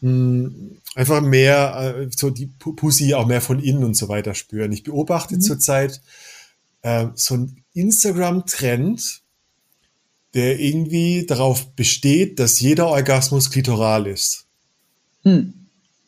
[0.02, 4.36] mh, hm, einfach mehr, äh, so die Pussy auch mehr von innen und so weiter
[4.36, 4.72] spüren.
[4.72, 5.41] Ich beobachte mhm.
[5.41, 6.02] zurzeit
[6.82, 9.22] äh, so ein Instagram-Trend,
[10.34, 14.48] der irgendwie darauf besteht, dass jeder Orgasmus klitoral ist.
[15.24, 15.62] Hm.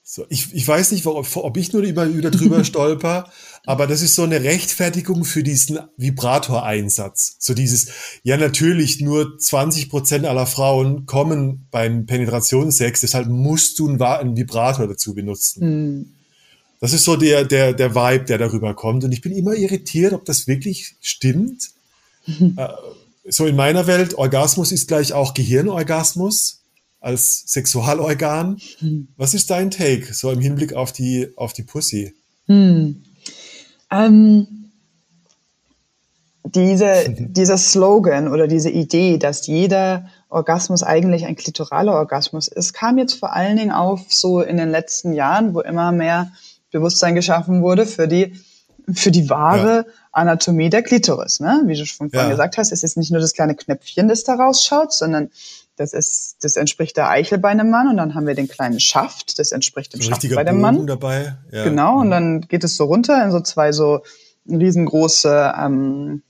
[0.07, 3.31] So, ich, ich weiß nicht, ob, ob ich nur über, über drüber stolper,
[3.65, 7.37] aber das ist so eine Rechtfertigung für diesen Vibratoreinsatz.
[7.39, 7.87] So dieses,
[8.21, 14.87] ja natürlich, nur 20 Prozent aller Frauen kommen beim Penetrationssex, deshalb musst du einen, Vibrator
[14.87, 15.61] dazu benutzen.
[15.61, 16.05] Hm.
[16.79, 19.03] Das ist so der, der, der Vibe, der darüber kommt.
[19.03, 21.71] Und ich bin immer irritiert, ob das wirklich stimmt.
[22.27, 22.67] äh,
[23.27, 26.61] so in meiner Welt, Orgasmus ist gleich auch Gehirnorgasmus
[26.99, 28.57] als Sexualorgan.
[28.79, 29.07] Hm.
[29.17, 32.13] Was ist dein Take, so im Hinblick auf die, auf die Pussy?
[32.47, 33.03] Hm.
[33.91, 34.47] Ähm,
[36.43, 42.97] diese, dieser Slogan oder diese Idee, dass jeder Orgasmus eigentlich ein klitoraler Orgasmus ist, kam
[42.97, 46.31] jetzt vor allen Dingen auf so in den letzten Jahren, wo immer mehr
[46.71, 48.33] Bewusstsein geschaffen wurde für die,
[48.93, 49.93] für die wahre ja.
[50.11, 51.39] Anatomie der Klitoris.
[51.39, 51.63] Ne?
[51.65, 52.31] Wie du schon vorhin ja.
[52.31, 55.29] gesagt hast, es ist nicht nur das kleine Knöpfchen, das da rausschaut, sondern
[55.75, 58.79] das ist, das entspricht der Eichel bei einem Mann und dann haben wir den kleinen
[58.79, 60.87] Schaft, das entspricht dem so Schaft bei dem Mann.
[60.87, 61.35] dabei.
[61.51, 61.63] Ja.
[61.65, 64.01] Genau, und dann geht es so runter in so zwei so
[64.47, 66.21] riesengroße, ähm,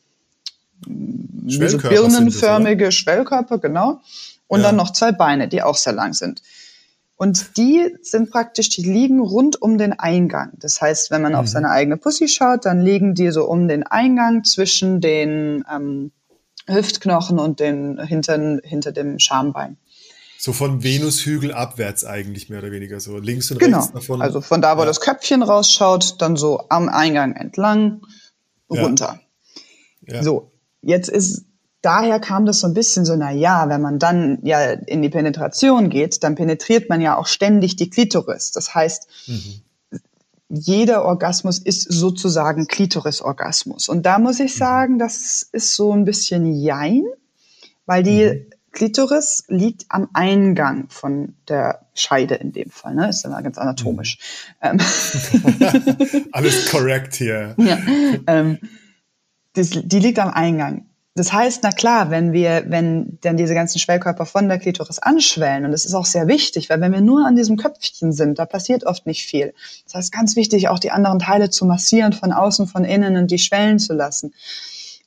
[1.47, 4.01] so birnenförmige das, Schwellkörper, genau.
[4.47, 4.67] Und ja.
[4.67, 6.41] dann noch zwei Beine, die auch sehr lang sind.
[7.17, 10.51] Und die sind praktisch, die liegen rund um den Eingang.
[10.59, 11.39] Das heißt, wenn man mhm.
[11.39, 16.11] auf seine eigene Pussy schaut, dann liegen die so um den Eingang zwischen den ähm,
[16.67, 19.77] Hüftknochen und den hinter, hinter dem Schambein.
[20.37, 23.79] So von Venushügel abwärts eigentlich mehr oder weniger so links und genau.
[23.79, 24.21] rechts davon.
[24.21, 24.85] Also von da, wo ja.
[24.85, 28.01] das Köpfchen rausschaut, dann so am Eingang entlang
[28.69, 29.19] runter.
[30.07, 30.15] Ja.
[30.15, 30.23] Ja.
[30.23, 30.51] So,
[30.81, 31.45] jetzt ist
[31.81, 35.09] daher kam das so ein bisschen so, na ja, wenn man dann ja in die
[35.09, 38.51] Penetration geht, dann penetriert man ja auch ständig die Klitoris.
[38.51, 39.61] Das heißt, mhm
[40.49, 43.89] jeder Orgasmus ist sozusagen Klitorisorgasmus.
[43.89, 44.59] Und da muss ich mhm.
[44.59, 47.03] sagen, das ist so ein bisschen Jein,
[47.85, 48.45] weil die mhm.
[48.71, 52.93] Klitoris liegt am Eingang von der Scheide in dem Fall.
[52.93, 53.09] Ne?
[53.09, 54.19] Ist dann ganz anatomisch.
[54.61, 54.79] Mhm.
[54.79, 56.25] Ähm.
[56.31, 57.55] Alles korrekt hier.
[57.57, 57.79] Ja,
[58.27, 58.59] ähm,
[59.53, 60.85] das, die liegt am Eingang.
[61.17, 65.63] Das heißt, na klar, wenn wir, wenn dann diese ganzen Schwellkörper von der Klitoris anschwellen,
[65.63, 68.45] und das ist auch sehr wichtig, weil wenn wir nur an diesem Köpfchen sind, da
[68.45, 69.53] passiert oft nicht viel.
[69.85, 73.31] Das heißt, ganz wichtig, auch die anderen Teile zu massieren, von außen, von innen und
[73.31, 74.33] die schwellen zu lassen.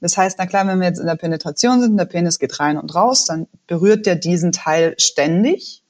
[0.01, 2.79] Das heißt, na klar, wenn wir jetzt in der Penetration sind, der Penis geht rein
[2.79, 5.83] und raus, dann berührt der diesen Teil ständig.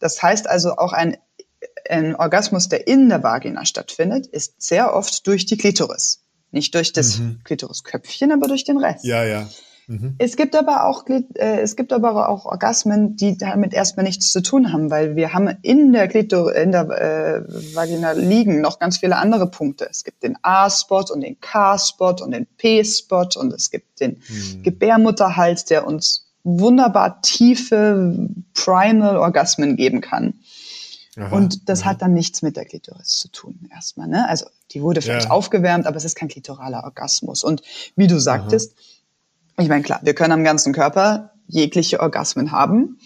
[0.00, 1.16] Das heißt also auch ein,
[1.88, 6.23] ein Orgasmus, der in der Vagina stattfindet, ist sehr oft durch die Klitoris.
[6.54, 7.40] Nicht durch das mhm.
[7.42, 9.04] Klitorisköpfchen, aber durch den Rest.
[9.04, 9.48] Ja, ja.
[9.88, 10.14] Mhm.
[10.18, 14.40] Es gibt aber auch äh, es gibt aber auch Orgasmen, die damit erstmal nichts zu
[14.40, 18.98] tun haben, weil wir haben in der Klitor in der äh, Vagina liegen noch ganz
[18.98, 19.88] viele andere Punkte.
[19.90, 24.62] Es gibt den A-Spot und den K-Spot und den P-Spot und es gibt den mhm.
[24.62, 30.34] Gebärmutterhals, der uns wunderbar tiefe Primal Orgasmen geben kann.
[31.16, 31.90] Aha, und das aha.
[31.90, 34.08] hat dann nichts mit der Klitoris zu tun, erstmal.
[34.08, 34.28] Ne?
[34.28, 35.30] Also die wurde vielleicht ja.
[35.30, 37.44] aufgewärmt, aber es ist kein klitoraler Orgasmus.
[37.44, 37.62] Und
[37.96, 38.74] wie du sagtest,
[39.56, 39.62] aha.
[39.62, 42.98] ich meine, klar, wir können am ganzen Körper jegliche Orgasmen haben.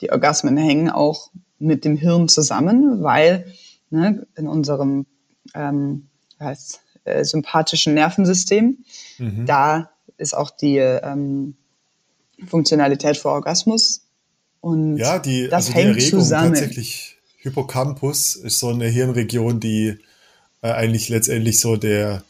[0.00, 3.52] Die Orgasmen hängen auch mit dem Hirn zusammen, weil
[3.90, 5.06] ne, in unserem
[5.54, 8.78] ähm, heißt, äh, sympathischen Nervensystem,
[9.18, 9.46] mhm.
[9.46, 11.56] da ist auch die ähm,
[12.46, 14.02] Funktionalität für Orgasmus.
[14.60, 16.52] Und ja, die, das also hängt die Erregung zusammen.
[16.54, 17.15] tatsächlich
[17.46, 19.98] Hippocampus ist so eine Hirnregion, die
[20.62, 22.24] äh, eigentlich letztendlich so der,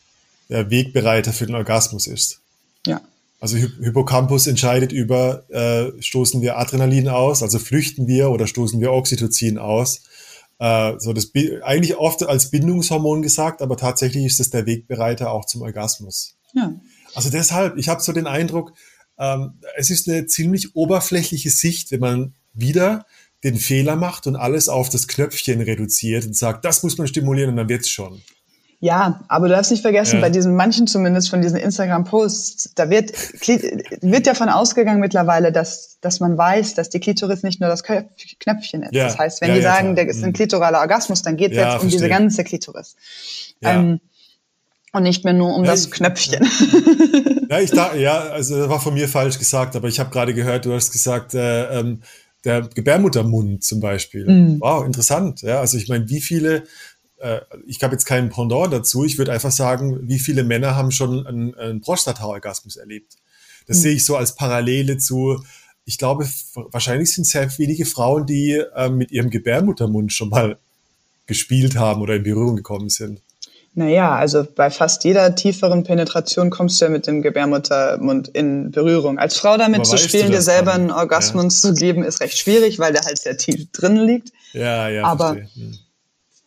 [0.51, 2.41] der Wegbereiter für den Orgasmus ist.
[2.87, 3.01] Ja.
[3.41, 8.79] Also Hy Hippocampus entscheidet über, äh, stoßen wir Adrenalin aus, also flüchten wir oder stoßen
[8.81, 10.03] wir Oxytocin aus.
[10.59, 15.47] Äh, so das eigentlich oft als Bindungshormon gesagt, aber tatsächlich ist es der Wegbereiter auch
[15.47, 16.37] zum Orgasmus.
[16.55, 16.75] Ja.
[17.15, 18.75] Also deshalb, ich habe so den Eindruck,
[19.19, 23.07] ähm, es ist eine ziemlich oberflächliche Sicht, wenn man wieder
[23.47, 27.51] den Fehler macht und alles auf das Knöpfchen reduziert und sagt, das muss man stimulieren
[27.51, 28.21] und dann wird's schon.
[28.79, 30.21] Ja, aber du darfst nicht vergessen, ja.
[30.21, 33.13] bei diesen manchen zumindest von diesen Instagram-Posts, da wird,
[34.03, 38.83] wird davon ausgegangen mittlerweile, dass, dass man weiß, dass die Klitoris nicht nur das Knöpfchen
[38.83, 38.93] ist.
[38.95, 39.05] Ja.
[39.05, 40.35] Das heißt, wenn ja, die sagen, der ist ein mhm.
[40.35, 41.91] klitoraler Orgasmus, dann geht es jetzt um verstehe.
[41.93, 42.97] diese ganze Klitoris.
[43.63, 44.01] Ähm,
[44.93, 46.49] und nicht mehr nur um das Knöpfchen.
[47.49, 50.35] Ja, ich da, ja, also das war von mir falsch gesagt, aber ich habe gerade
[50.35, 52.03] gehört, du hast gesagt, äh, ähm,
[52.47, 54.27] der Gebärmuttermund zum Beispiel.
[54.27, 54.61] Mhm.
[54.61, 55.43] Wow, interessant.
[55.43, 56.63] Ja, also ich meine, wie viele,
[57.19, 60.93] äh, ich habe jetzt keinen Pendant dazu, ich würde einfach sagen, wie viele Männer haben
[60.93, 63.17] schon einen, einen Prostata-Orgasmus erlebt.
[63.67, 63.83] Das mhm.
[63.83, 65.43] sehe ich so als Parallele zu,
[65.85, 70.59] ich glaube, wahrscheinlich sind sehr wenige Frauen, die äh, mit ihrem Gebärmuttermund schon mal
[71.27, 73.23] gespielt haben oder in Berührung gekommen sind.
[73.79, 79.19] Naja, also bei fast jeder tieferen Penetration kommst du ja mit dem Gebärmuttermund in Berührung.
[79.19, 81.69] Als Frau damit zu spielen, dir selber einen Orgasmus ja.
[81.69, 84.33] zu geben, ist recht schwierig, weil der halt sehr tief drin liegt.
[84.55, 85.05] Ja, ja.
[85.05, 85.79] Aber hm.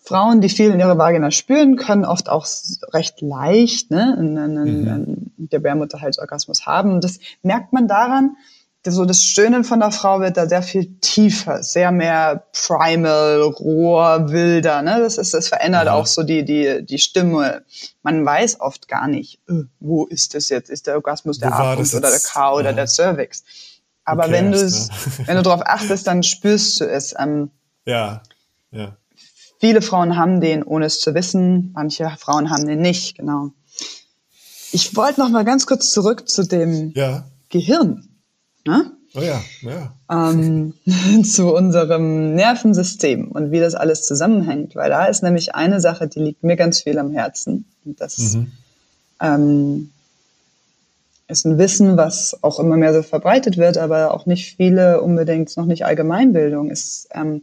[0.03, 2.47] Frauen, die viel in ihrer Vagina spüren, können oft auch
[2.93, 4.87] recht leicht ne, einen, einen, mhm.
[4.87, 6.99] einen Gebärmutterhalsorgasmus haben.
[6.99, 8.37] Das merkt man daran,
[8.85, 14.29] so das Stöhnen von der Frau wird da sehr viel tiefer, sehr mehr primal, roher,
[14.29, 14.81] wilder.
[14.81, 14.99] Ne?
[14.99, 15.93] Das ist, das verändert ja.
[15.93, 17.63] auch so die, die, die Stimme.
[18.03, 20.69] Man weiß oft gar nicht, äh, wo ist das jetzt?
[20.69, 22.75] Ist der Orgasmus der A-Punkt oder der K oder ja.
[22.75, 23.43] der Cervix?
[24.05, 24.89] Aber okay, wenn du es,
[25.25, 27.13] wenn du darauf achtest, dann spürst du es.
[27.19, 27.51] Ähm,
[27.85, 28.21] ja,
[28.71, 28.95] ja.
[29.59, 31.73] Viele Frauen haben den, ohne es zu wissen.
[31.73, 33.49] Manche Frauen haben den nicht, genau.
[34.71, 37.25] Ich wollte noch mal ganz kurz zurück zu dem ja.
[37.49, 38.08] Gehirn.
[38.69, 38.91] Ne?
[39.15, 39.95] Oh ja, ja.
[40.11, 40.75] Ähm,
[41.23, 46.19] zu unserem Nervensystem und wie das alles zusammenhängt, weil da ist nämlich eine Sache, die
[46.19, 47.65] liegt mir ganz viel am Herzen.
[47.83, 48.51] Und das mhm.
[49.21, 49.89] ähm,
[51.27, 55.57] ist ein Wissen, was auch immer mehr so verbreitet wird, aber auch nicht viele unbedingt,
[55.57, 57.41] noch nicht Allgemeinbildung, ist, ähm,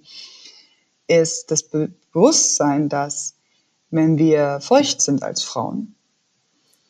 [1.09, 3.35] ist das Be Bewusstsein, dass
[3.91, 5.97] wenn wir feucht sind als Frauen,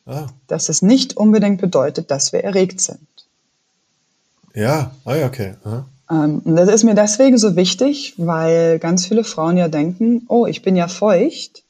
[0.05, 0.27] ah.
[0.45, 3.16] dass es nicht unbedingt bedeutet, dass wir erregt sind.
[4.57, 5.53] Ja, ah, okay.
[6.09, 10.47] Ähm, und das ist mir deswegen so wichtig, weil ganz viele Frauen ja denken, oh,
[10.47, 11.63] ich bin ja feucht,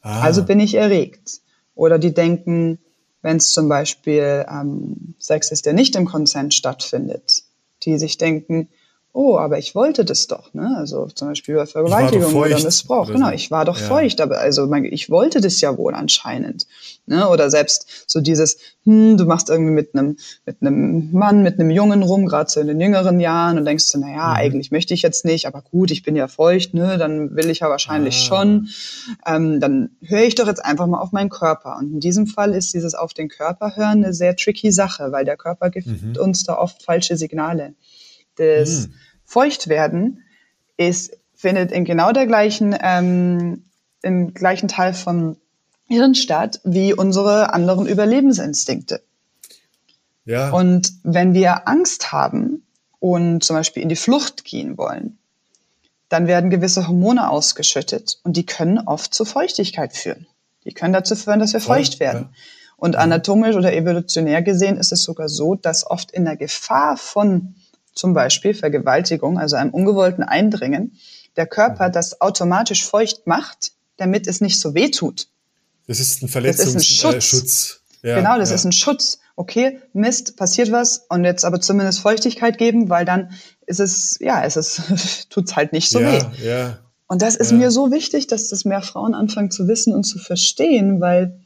[0.00, 0.22] ah.
[0.22, 1.40] also bin ich erregt.
[1.74, 2.78] Oder die denken,
[3.20, 7.42] wenn es zum Beispiel ähm, Sex ist, der nicht im Konsent stattfindet,
[7.82, 8.68] die sich denken,
[9.12, 10.74] oh, aber ich wollte das doch, ne?
[10.76, 13.06] Also zum Beispiel bei Vergewaltigung oder Missbrauch.
[13.06, 13.32] Oder genau, so.
[13.32, 13.86] ich war doch ja.
[13.86, 16.66] feucht, aber also mein, ich wollte das ja wohl anscheinend.
[17.06, 17.28] Ne?
[17.28, 21.70] Oder selbst so dieses, hm, du machst irgendwie mit einem mit einem Mann, mit einem
[21.70, 24.36] Jungen rum, gerade so in den jüngeren Jahren und denkst du, na ja, mhm.
[24.36, 26.96] eigentlich möchte ich jetzt nicht, aber gut, ich bin ja feucht, ne?
[26.96, 28.24] Dann will ich ja wahrscheinlich ah.
[28.24, 28.68] schon.
[29.26, 31.76] Ähm, dann höre ich doch jetzt einfach mal auf meinen Körper.
[31.78, 35.24] Und in diesem Fall ist dieses auf den Körper hören eine sehr tricky Sache, weil
[35.24, 36.16] der Körper gibt mhm.
[36.16, 37.74] uns da oft falsche Signale
[38.38, 38.94] des hm.
[39.24, 40.22] Feuchtwerden
[40.76, 43.64] ist, findet in genau der gleichen, ähm,
[44.02, 45.36] im gleichen Teil vom
[45.86, 49.02] Hirn statt wie unsere anderen Überlebensinstinkte.
[50.24, 50.50] Ja.
[50.50, 52.62] Und wenn wir Angst haben
[52.98, 55.18] und zum Beispiel in die Flucht gehen wollen,
[56.08, 60.26] dann werden gewisse Hormone ausgeschüttet und die können oft zu Feuchtigkeit führen.
[60.64, 62.28] Die können dazu führen, dass wir feucht werden.
[62.30, 62.38] Ja.
[62.76, 67.54] Und anatomisch oder evolutionär gesehen ist es sogar so, dass oft in der Gefahr von
[67.94, 70.96] zum Beispiel Vergewaltigung, also einem ungewollten Eindringen,
[71.36, 71.92] der Körper mhm.
[71.92, 75.28] das automatisch feucht macht, damit es nicht so weh tut.
[75.86, 77.82] Das ist ein Verletzungsschutz.
[78.02, 78.54] Äh, ja, genau, das ja.
[78.54, 79.18] ist ein Schutz.
[79.36, 83.30] Okay, Mist, passiert was und jetzt aber zumindest Feuchtigkeit geben, weil dann
[83.66, 86.46] ist es, ja, es ist, tut's halt nicht so ja, weh.
[86.46, 86.78] Ja,
[87.10, 90.20] und das ist mir so wichtig, dass das mehr Frauen anfangen zu wissen und zu
[90.20, 91.40] verstehen, weil,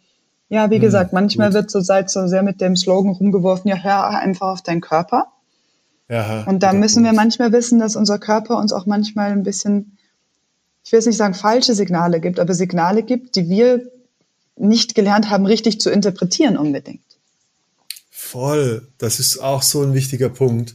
[0.50, 1.54] ja, wie hm, gesagt, manchmal gut.
[1.54, 5.28] wird so seit so sehr mit dem Slogan rumgeworfen, ja, hör einfach auf deinen Körper.
[6.08, 9.96] Ja, und da müssen wir manchmal wissen, dass unser Körper uns auch manchmal ein bisschen,
[10.84, 13.90] ich will jetzt nicht sagen falsche Signale gibt, aber Signale gibt, die wir
[14.56, 17.00] nicht gelernt haben, richtig zu interpretieren unbedingt.
[18.10, 20.74] Voll, das ist auch so ein wichtiger Punkt.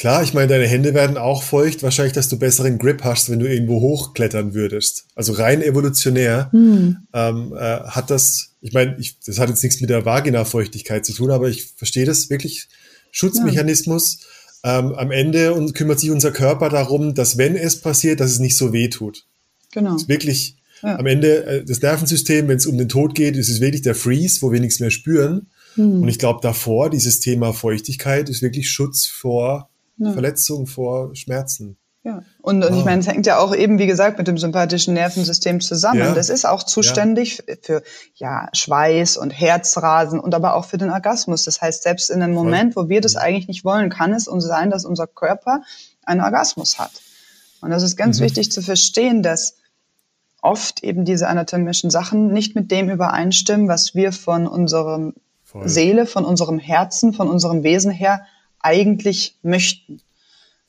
[0.00, 1.82] Klar, ich meine, deine Hände werden auch feucht.
[1.82, 5.04] Wahrscheinlich, dass du besseren Grip hast, wenn du irgendwo hochklettern würdest.
[5.14, 6.96] Also rein evolutionär hm.
[7.12, 11.12] ähm, äh, hat das, ich meine, ich, das hat jetzt nichts mit der Vagina-Feuchtigkeit zu
[11.12, 12.68] tun, aber ich verstehe das wirklich.
[13.10, 14.20] Schutzmechanismus.
[14.64, 14.78] Ja.
[14.78, 18.40] Ähm, am Ende und kümmert sich unser Körper darum, dass wenn es passiert, dass es
[18.40, 19.26] nicht so weh tut.
[19.72, 19.92] Genau.
[19.92, 20.98] Das ist wirklich ja.
[20.98, 23.94] am Ende äh, das Nervensystem, wenn es um den Tod geht, ist es wirklich der
[23.94, 25.46] Freeze, wo wir nichts mehr spüren.
[25.76, 26.02] Hm.
[26.02, 30.12] Und ich glaube, davor, dieses Thema Feuchtigkeit ist wirklich Schutz vor ja.
[30.12, 31.76] Verletzung, vor Schmerzen.
[32.02, 32.78] Ja, und, und oh.
[32.78, 36.00] ich meine, es hängt ja auch eben, wie gesagt, mit dem sympathischen Nervensystem zusammen.
[36.00, 36.14] Ja.
[36.14, 37.54] Das ist auch zuständig ja.
[37.60, 37.82] für
[38.14, 41.44] ja, Schweiß und Herzrasen und aber auch für den Orgasmus.
[41.44, 43.20] Das heißt, selbst in einem Moment, wo wir das mhm.
[43.20, 45.62] eigentlich nicht wollen, kann es uns sein, dass unser Körper
[46.04, 46.92] einen Orgasmus hat.
[47.60, 48.24] Und das ist ganz mhm.
[48.24, 49.56] wichtig zu verstehen, dass
[50.40, 55.12] oft eben diese anatomischen Sachen nicht mit dem übereinstimmen, was wir von unserem
[55.44, 55.68] Voll.
[55.68, 58.24] Seele, von unserem Herzen, von unserem Wesen her
[58.60, 60.00] eigentlich möchten.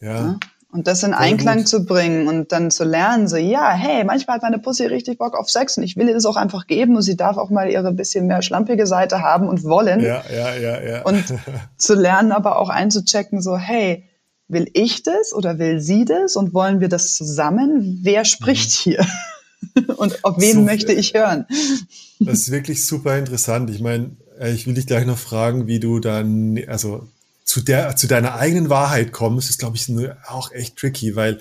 [0.02, 0.14] Ja.
[0.14, 0.40] ja?
[0.74, 4.44] Und das in Einklang zu bringen und dann zu lernen, so, ja, hey, manchmal hat
[4.44, 7.02] meine Pussy richtig Bock auf Sex und ich will ihr das auch einfach geben und
[7.02, 10.00] sie darf auch mal ihre bisschen mehr schlampige Seite haben und wollen.
[10.00, 11.02] Ja, ja, ja, ja.
[11.04, 11.26] Und
[11.78, 14.06] zu lernen, aber auch einzuchecken, so, hey,
[14.48, 18.00] will ich das oder will sie das und wollen wir das zusammen?
[18.04, 18.92] Wer spricht mhm.
[18.92, 19.08] hier?
[19.98, 21.46] und auf wen so, möchte ich hören?
[22.20, 23.70] Das ist wirklich super interessant.
[23.70, 27.08] Ich meine, äh, ich will dich gleich noch fragen, wie du dann, also
[27.52, 29.90] zu der, zu deiner eigenen Wahrheit kommst, ist, glaube ich,
[30.28, 31.40] auch echt tricky, weil,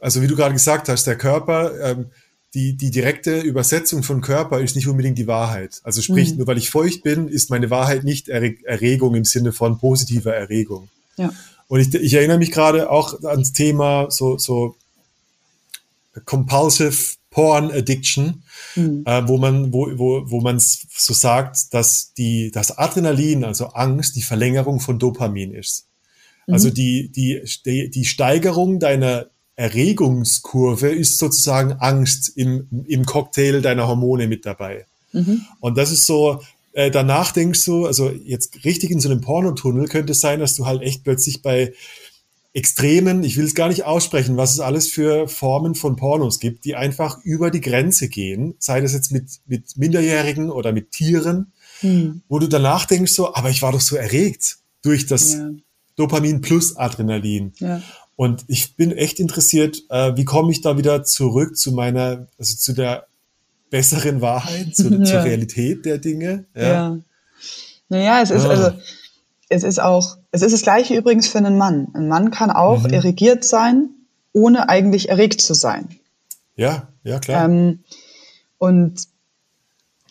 [0.00, 2.06] also wie du gerade gesagt hast, der Körper, ähm,
[2.54, 5.80] die, die direkte Übersetzung von Körper ist nicht unbedingt die Wahrheit.
[5.84, 6.38] Also sprich, mhm.
[6.38, 10.88] nur weil ich feucht bin, ist meine Wahrheit nicht Erregung im Sinne von positiver Erregung.
[11.16, 11.32] Ja.
[11.68, 14.74] Und ich, ich erinnere mich gerade auch ans Thema so, so
[16.24, 18.42] Compulsive Porn Addiction,
[18.74, 19.02] mhm.
[19.04, 24.16] äh, wo man, wo, wo, wo man so sagt, dass die, das Adrenalin, also Angst,
[24.16, 25.86] die Verlängerung von Dopamin ist.
[26.46, 26.54] Mhm.
[26.54, 29.26] Also die, die, die Steigerung deiner
[29.56, 34.86] Erregungskurve ist sozusagen Angst im, im Cocktail deiner Hormone mit dabei.
[35.12, 35.42] Mhm.
[35.60, 36.40] Und das ist so,
[36.72, 40.54] äh, danach denkst du, also jetzt richtig in so einem Pornotunnel könnte es sein, dass
[40.54, 41.74] du halt echt plötzlich bei
[42.58, 46.64] extremen, ich will es gar nicht aussprechen, was es alles für Formen von Pornos gibt,
[46.64, 51.52] die einfach über die Grenze gehen, sei das jetzt mit, mit Minderjährigen oder mit Tieren,
[51.80, 52.22] hm.
[52.28, 55.50] wo du danach denkst so, aber ich war doch so erregt durch das ja.
[55.94, 57.52] Dopamin plus Adrenalin.
[57.58, 57.80] Ja.
[58.16, 62.56] Und ich bin echt interessiert, äh, wie komme ich da wieder zurück zu meiner, also
[62.56, 63.06] zu der
[63.70, 65.04] besseren Wahrheit, zu, ja.
[65.04, 66.46] zur Realität der Dinge.
[66.56, 66.62] Ja.
[66.62, 66.98] ja.
[67.88, 68.48] Naja, es ist ah.
[68.48, 68.78] also
[69.48, 71.88] es ist auch, es ist das Gleiche übrigens für einen Mann.
[71.94, 72.92] Ein Mann kann auch mhm.
[72.92, 73.90] erregiert sein,
[74.32, 75.88] ohne eigentlich erregt zu sein.
[76.56, 77.44] Ja, ja, klar.
[77.44, 77.80] Ähm,
[78.58, 79.08] und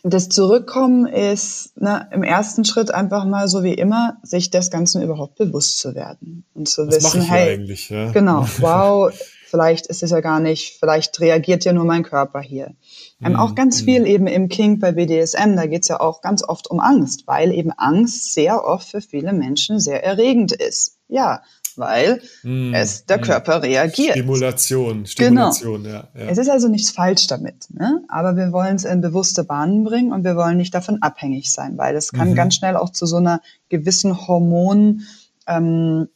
[0.04, 5.02] das Zurückkommen ist ne, im ersten Schritt einfach mal so wie immer, sich des Ganzen
[5.02, 8.12] überhaupt bewusst zu werden und zu das wissen, hey, eigentlich, ja.
[8.12, 9.12] genau, wow,
[9.48, 12.76] vielleicht ist es ja gar nicht, vielleicht reagiert ja nur mein Körper hier.
[13.24, 13.86] Ähm, auch ganz mhm.
[13.86, 17.52] viel eben im King bei BDSM, da geht's ja auch ganz oft um Angst, weil
[17.52, 20.98] eben Angst sehr oft für viele Menschen sehr erregend ist.
[21.08, 21.42] Ja,
[21.78, 23.22] weil mm, es der mm.
[23.22, 24.18] Körper reagiert.
[24.18, 25.96] Stimulation, Stimulation, genau.
[25.96, 28.02] ja, ja, Es ist also nichts falsch damit, ne?
[28.10, 31.78] aber wir wollen es in bewusste Bahnen bringen und wir wollen nicht davon abhängig sein,
[31.78, 32.36] weil es kann mhm.
[32.36, 35.04] ganz schnell auch zu so einer gewissen Hormon
[35.48, 36.10] ähm,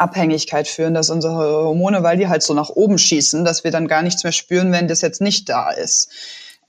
[0.00, 3.88] Abhängigkeit führen, dass unsere Hormone, weil die halt so nach oben schießen, dass wir dann
[3.88, 6.10] gar nichts mehr spüren, wenn das jetzt nicht da ist.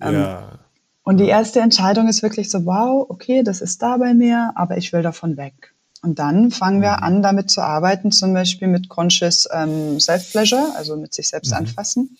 [0.02, 0.60] Ähm, ja.
[1.04, 4.78] Und die erste Entscheidung ist wirklich so, wow, okay, das ist da bei mir, aber
[4.78, 5.74] ich will davon weg.
[6.04, 7.04] Und dann fangen wir mhm.
[7.04, 11.58] an, damit zu arbeiten, zum Beispiel mit Conscious ähm, Self-Pleasure, also mit sich selbst mhm.
[11.58, 12.18] anfassen,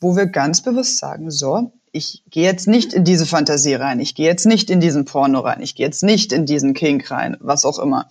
[0.00, 4.14] wo wir ganz bewusst sagen, so, ich gehe jetzt nicht in diese Fantasie rein, ich
[4.14, 7.36] gehe jetzt nicht in diesen Porno rein, ich gehe jetzt nicht in diesen Kink rein,
[7.40, 8.08] was auch immer,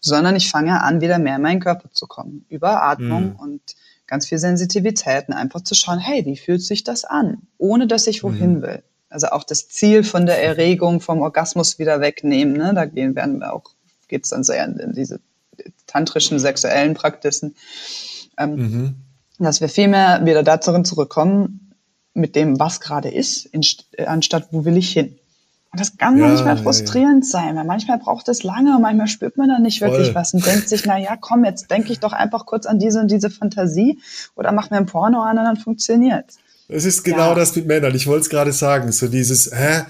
[0.00, 3.36] sondern ich fange an, wieder mehr in meinen Körper zu kommen, über Atmung mhm.
[3.36, 3.60] und
[4.06, 8.22] ganz viel Sensitivitäten, einfach zu schauen, hey, wie fühlt sich das an, ohne dass ich
[8.22, 8.62] wohin mhm.
[8.62, 8.82] will.
[9.08, 12.74] Also auch das Ziel von der Erregung, vom Orgasmus wieder wegnehmen, ne?
[12.74, 13.64] da gehen werden wir auch,
[14.08, 15.20] geht's dann sehr in, in diese
[15.86, 17.56] tantrischen sexuellen Praxisen,
[18.38, 18.94] ähm, mhm.
[19.38, 21.65] dass wir viel mehr wieder dazu zurückkommen,
[22.16, 23.62] mit dem, was gerade ist, in,
[24.06, 25.18] anstatt wo will ich hin.
[25.72, 27.46] Und das kann ja, manchmal frustrierend ja, ja.
[27.46, 29.90] sein, weil manchmal braucht es lange und manchmal spürt man dann nicht Voll.
[29.90, 32.78] wirklich was und denkt sich, na ja, komm, jetzt denke ich doch einfach kurz an
[32.78, 33.98] diese und diese Fantasie
[34.36, 36.24] oder mach mir ein Porno an und dann funktioniert.
[36.68, 37.94] Es ist genau das mit Männern.
[37.94, 39.82] Ich wollte es gerade sagen, so dieses, hä?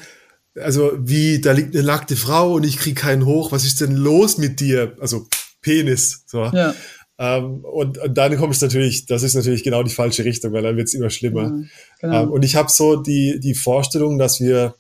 [0.61, 3.53] Also wie, da liegt eine nackte Frau und ich kriege keinen hoch.
[3.53, 4.97] Was ist denn los mit dir?
[5.01, 5.27] Also
[5.63, 6.25] Penis.
[6.27, 6.47] So.
[6.47, 6.75] Ja.
[7.19, 10.63] Ähm, und, und dann kommst du natürlich, das ist natürlich genau die falsche Richtung, weil
[10.63, 11.49] dann wird es immer schlimmer.
[11.49, 11.69] Mhm,
[12.01, 12.23] genau.
[12.25, 14.75] ähm, und ich habe so die, die Vorstellung, dass wir,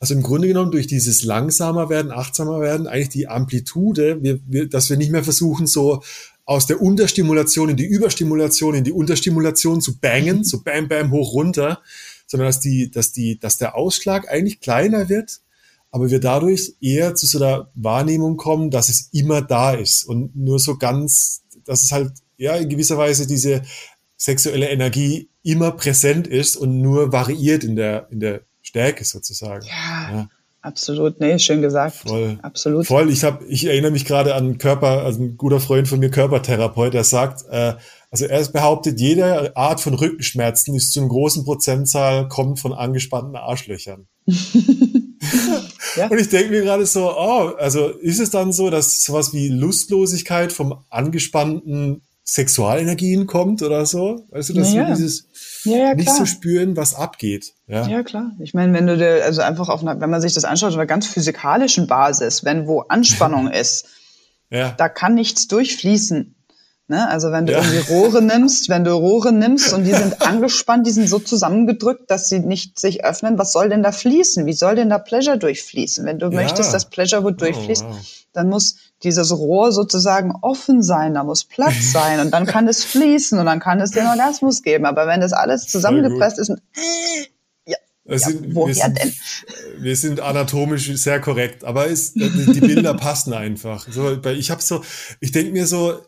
[0.00, 4.68] also im Grunde genommen durch dieses langsamer werden, achtsamer werden, eigentlich die Amplitude, wir, wir,
[4.68, 6.02] dass wir nicht mehr versuchen, so
[6.44, 11.34] aus der Unterstimulation in die Überstimulation, in die Unterstimulation zu bangen, so bam, bam, hoch,
[11.34, 11.82] runter,
[12.26, 15.40] sondern dass die, dass die, dass der Ausschlag eigentlich kleiner wird,
[15.90, 20.36] aber wir dadurch eher zu so einer Wahrnehmung kommen, dass es immer da ist und
[20.36, 23.62] nur so ganz, dass es halt, ja, in gewisser Weise diese
[24.16, 29.64] sexuelle Energie immer präsent ist und nur variiert in der, in der Stärke sozusagen.
[29.66, 30.10] Ja.
[30.12, 30.28] ja.
[30.66, 31.94] Absolut, nee, schön gesagt.
[31.94, 32.40] Voll.
[32.42, 32.88] Absolut.
[32.88, 33.08] Voll.
[33.08, 36.92] Ich habe, ich erinnere mich gerade an Körper, also ein guter Freund von mir, Körpertherapeut,
[36.92, 37.74] der sagt, äh,
[38.10, 43.36] also er behauptet, jede Art von Rückenschmerzen ist zu einem großen Prozentzahl kommt von angespannten
[43.36, 44.08] Arschlöchern.
[45.96, 46.08] ja.
[46.08, 49.48] Und ich denke mir gerade so, oh, also ist es dann so, dass sowas wie
[49.48, 54.26] Lustlosigkeit vom angespannten Sexualenergien kommt oder so?
[54.30, 54.88] Weißt du, dass naja.
[54.88, 55.28] wir dieses
[55.64, 57.54] ja, ja, nicht so spüren, was abgeht.
[57.66, 58.32] Ja, ja klar.
[58.40, 60.76] Ich meine, wenn du dir, also einfach auf einer, wenn man sich das anschaut, auf
[60.76, 63.86] einer ganz physikalischen Basis, wenn wo Anspannung ist,
[64.50, 64.72] ja.
[64.72, 66.35] da kann nichts durchfließen.
[66.88, 67.08] Ne?
[67.08, 67.58] Also wenn du ja.
[67.58, 72.08] irgendwie Rohre nimmst, wenn du Rohre nimmst und die sind angespannt, die sind so zusammengedrückt,
[72.10, 74.46] dass sie nicht sich öffnen, was soll denn da fließen?
[74.46, 76.06] Wie soll denn da Pleasure durchfließen?
[76.06, 76.32] Wenn du ja.
[76.32, 78.06] möchtest, dass Pleasure gut durchfließt, oh, wow.
[78.32, 82.84] dann muss dieses Rohr sozusagen offen sein, da muss Platz sein und dann kann es
[82.84, 84.86] fließen und dann kann es den Orgasmus geben.
[84.86, 86.62] Aber wenn das alles zusammengepresst ist und
[87.66, 87.78] ja,
[88.16, 89.12] sind, woher wir sind, denn?
[89.78, 93.88] Wir sind anatomisch sehr korrekt, aber ist, die Bilder passen einfach.
[93.90, 94.84] So, ich habe so,
[95.18, 96.00] ich denke mir so,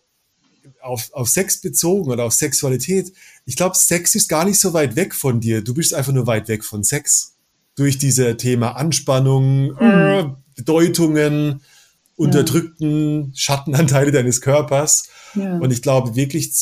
[0.82, 3.12] auf, auf Sex bezogen oder auf Sexualität,
[3.44, 5.62] ich glaube, Sex ist gar nicht so weit weg von dir.
[5.62, 7.34] Du bist einfach nur weit weg von Sex.
[7.76, 9.76] Durch diese Thema Anspannung, mhm.
[9.80, 10.24] äh,
[10.56, 11.62] Bedeutungen,
[12.16, 15.08] unterdrückten Schattenanteile deines Körpers.
[15.34, 15.58] Ja.
[15.58, 16.52] Und ich glaube wirklich,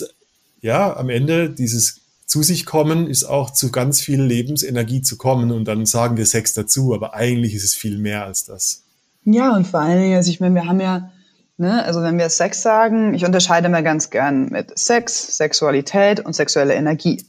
[0.60, 5.52] ja, am Ende dieses zu sich kommen ist auch zu ganz viel Lebensenergie zu kommen
[5.52, 8.82] und dann sagen wir Sex dazu, aber eigentlich ist es viel mehr als das.
[9.24, 11.10] Ja, und vor allen Dingen, also ich meine, wir haben ja,
[11.56, 16.34] ne, also wenn wir Sex sagen, ich unterscheide mal ganz gern mit Sex, Sexualität und
[16.34, 17.24] sexuelle Energie.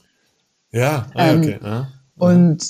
[0.70, 1.58] Ja, ah, okay.
[1.60, 1.88] Ähm, ja.
[2.16, 2.64] Und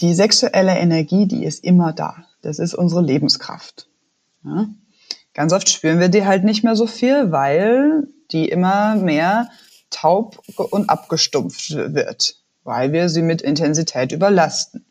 [0.00, 2.24] die sexuelle Energie, die ist immer da.
[2.42, 3.88] Das ist unsere Lebenskraft.
[4.44, 4.68] Ja?
[5.34, 9.50] Ganz oft spüren wir die halt nicht mehr so viel, weil die immer mehr
[9.90, 14.84] taub und abgestumpft wird, weil wir sie mit Intensität überlasten.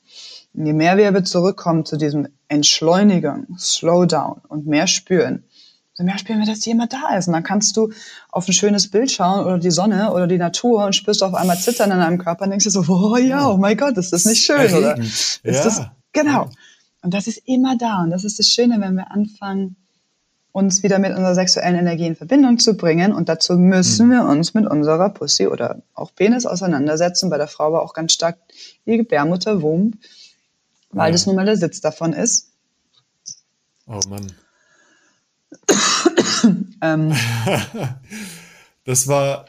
[0.60, 5.46] Und je mehr wir aber zurückkommen zu diesem Entschleunigung, Slowdown und mehr spüren,
[5.94, 7.28] so mehr spüren wir, dass die immer da ist.
[7.28, 7.94] Und dann kannst du
[8.30, 11.58] auf ein schönes Bild schauen oder die Sonne oder die Natur und spürst auf einmal
[11.58, 14.26] Zittern in deinem Körper und denkst dir so, oh ja, oh mein Gott, ist das
[14.26, 14.98] nicht schön, oder?
[14.98, 15.64] Ist ja.
[15.64, 15.82] das,
[16.12, 16.50] genau.
[17.04, 18.04] Und das ist immer da.
[18.04, 19.78] Und das ist das Schöne, wenn wir anfangen,
[20.52, 23.14] uns wieder mit unserer sexuellen Energie in Verbindung zu bringen.
[23.14, 24.12] Und dazu müssen mhm.
[24.12, 27.30] wir uns mit unserer Pussy oder auch Penis auseinandersetzen.
[27.30, 28.38] Bei der Frau war auch ganz stark
[28.86, 29.96] die Gebärmutter, Wump,
[30.92, 31.12] weil ja.
[31.12, 32.52] das nun mal der Sitz davon ist.
[33.88, 34.32] Oh Mann.
[36.82, 37.14] ähm,
[38.86, 39.46] das war,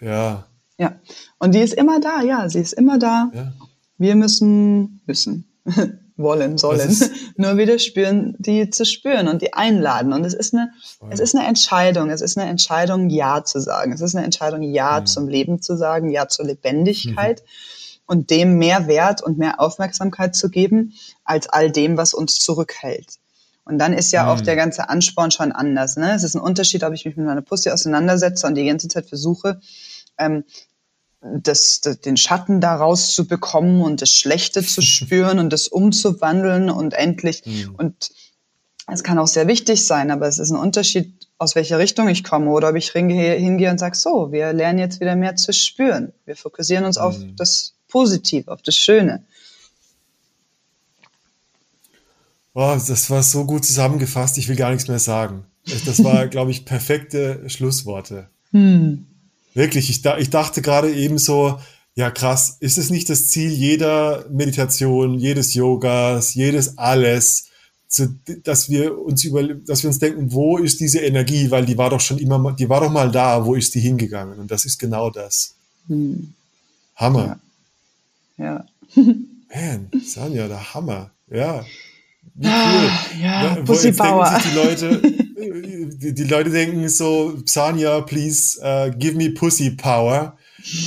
[0.00, 0.44] ja.
[0.78, 0.96] Ja,
[1.38, 3.30] und die ist immer da, ja, sie ist immer da.
[3.34, 3.52] Ja.
[3.98, 5.46] Wir müssen, müssen,
[6.16, 6.96] wollen, sollen,
[7.36, 10.12] nur wieder spüren, die zu spüren und die einladen.
[10.12, 10.72] Und es ist eine,
[11.10, 12.10] es ist eine Entscheidung.
[12.10, 13.92] Es ist eine Entscheidung, Ja zu sagen.
[13.92, 15.06] Es ist eine Entscheidung, Ja mhm.
[15.06, 17.46] zum Leben zu sagen, Ja zur Lebendigkeit mhm.
[18.06, 20.94] Und dem mehr Wert und mehr Aufmerksamkeit zu geben,
[21.24, 23.18] als all dem, was uns zurückhält.
[23.64, 24.28] Und dann ist ja mhm.
[24.30, 25.96] auch der ganze Ansporn schon anders.
[25.96, 26.14] Ne?
[26.14, 29.06] Es ist ein Unterschied, ob ich mich mit meiner Pussy auseinandersetze und die ganze Zeit
[29.06, 29.60] versuche,
[30.18, 30.44] ähm,
[31.20, 36.70] das, das, den Schatten daraus zu bekommen und das Schlechte zu spüren und das umzuwandeln
[36.70, 37.44] und endlich.
[37.46, 37.74] Mhm.
[37.76, 38.10] Und
[38.88, 42.24] es kann auch sehr wichtig sein, aber es ist ein Unterschied, aus welcher Richtung ich
[42.24, 45.52] komme oder ob ich hingehe, hingehe und sage, so, wir lernen jetzt wieder mehr zu
[45.52, 46.12] spüren.
[46.24, 47.02] Wir fokussieren uns mhm.
[47.02, 49.22] auf das Positive, auf das Schöne.
[52.54, 55.44] Oh, das war so gut zusammengefasst, ich will gar nichts mehr sagen.
[55.84, 58.28] Das war, glaube ich, perfekte Schlussworte.
[58.52, 59.06] Hm.
[59.54, 61.60] Wirklich, ich, ich dachte gerade eben so,
[61.94, 67.48] ja krass, ist es nicht das Ziel jeder Meditation, jedes Yogas, jedes alles,
[67.88, 71.76] zu, dass wir uns über, dass wir uns denken, wo ist diese Energie, weil die
[71.76, 74.38] war doch schon immer, die war doch mal da, wo ist die hingegangen?
[74.38, 75.54] Und das ist genau das.
[75.88, 76.32] Hm.
[76.96, 77.26] Hammer.
[77.26, 77.40] Ja.
[78.38, 78.64] Ja.
[78.94, 81.10] Man, Sanja, der Hammer.
[81.30, 81.64] Ja.
[82.34, 82.50] Wie cool.
[82.50, 84.40] Ah, ja, Pussy Power.
[84.44, 85.02] die Leute,
[85.96, 90.36] die, die, Leute denken so, Sanja, please uh, give me Pussy Power.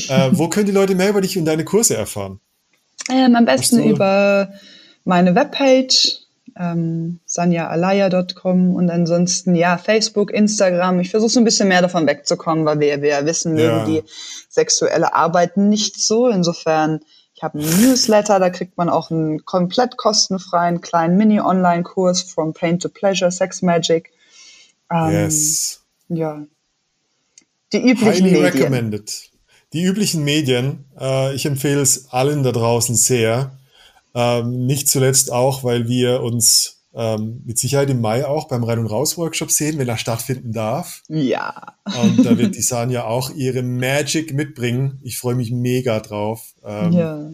[0.10, 2.39] Uh, wo können die Leute mehr über dich und deine Kurse erfahren?
[3.12, 4.54] Ähm, am besten über
[5.04, 6.26] meine Webpage
[6.58, 11.00] ähm, sanjaalaya.com und ansonsten ja Facebook, Instagram.
[11.00, 13.86] Ich versuche so ein bisschen mehr davon wegzukommen, weil wir, wir ja wissen, ja.
[13.86, 14.04] die
[14.50, 16.30] sexuelle Arbeit nicht so.
[16.30, 17.02] Insofern,
[17.46, 22.89] habe einen Newsletter, da kriegt man auch einen komplett kostenfreien kleinen Mini-Online-Kurs From Pain to
[22.89, 24.12] Pleasure, Sex Magic.
[24.91, 25.82] Ähm, yes.
[26.10, 26.43] Ja.
[27.72, 28.46] Die üblichen Highly Medien.
[28.46, 29.30] recommended.
[29.74, 33.58] Die üblichen Medien, äh, ich empfehle es allen da draußen sehr.
[34.14, 38.80] Ähm, nicht zuletzt auch, weil wir uns ähm, mit Sicherheit im Mai auch beim Rein-
[38.80, 41.02] und Raus-Workshop sehen, wenn er stattfinden darf.
[41.10, 41.76] Ja.
[41.86, 45.00] Und da wird die Sanja auch ihre Magic mitbringen.
[45.04, 46.54] Ich freue mich mega drauf.
[46.66, 47.32] Ähm, ja.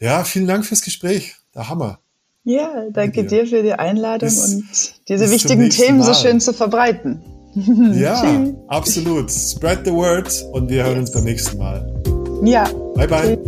[0.00, 1.36] Ja, vielen Dank fürs Gespräch.
[1.54, 2.00] Der Hammer.
[2.44, 3.44] Ja, danke dir.
[3.44, 4.64] dir für die Einladung bis, und
[5.08, 6.12] diese wichtigen Themen Mal.
[6.12, 7.22] so schön zu verbreiten.
[7.54, 9.30] Ja, absolut.
[9.30, 11.00] Spread the word und wir hören yes.
[11.00, 12.02] uns beim nächsten Mal.
[12.44, 12.68] Ja.
[12.96, 13.38] Bye bye.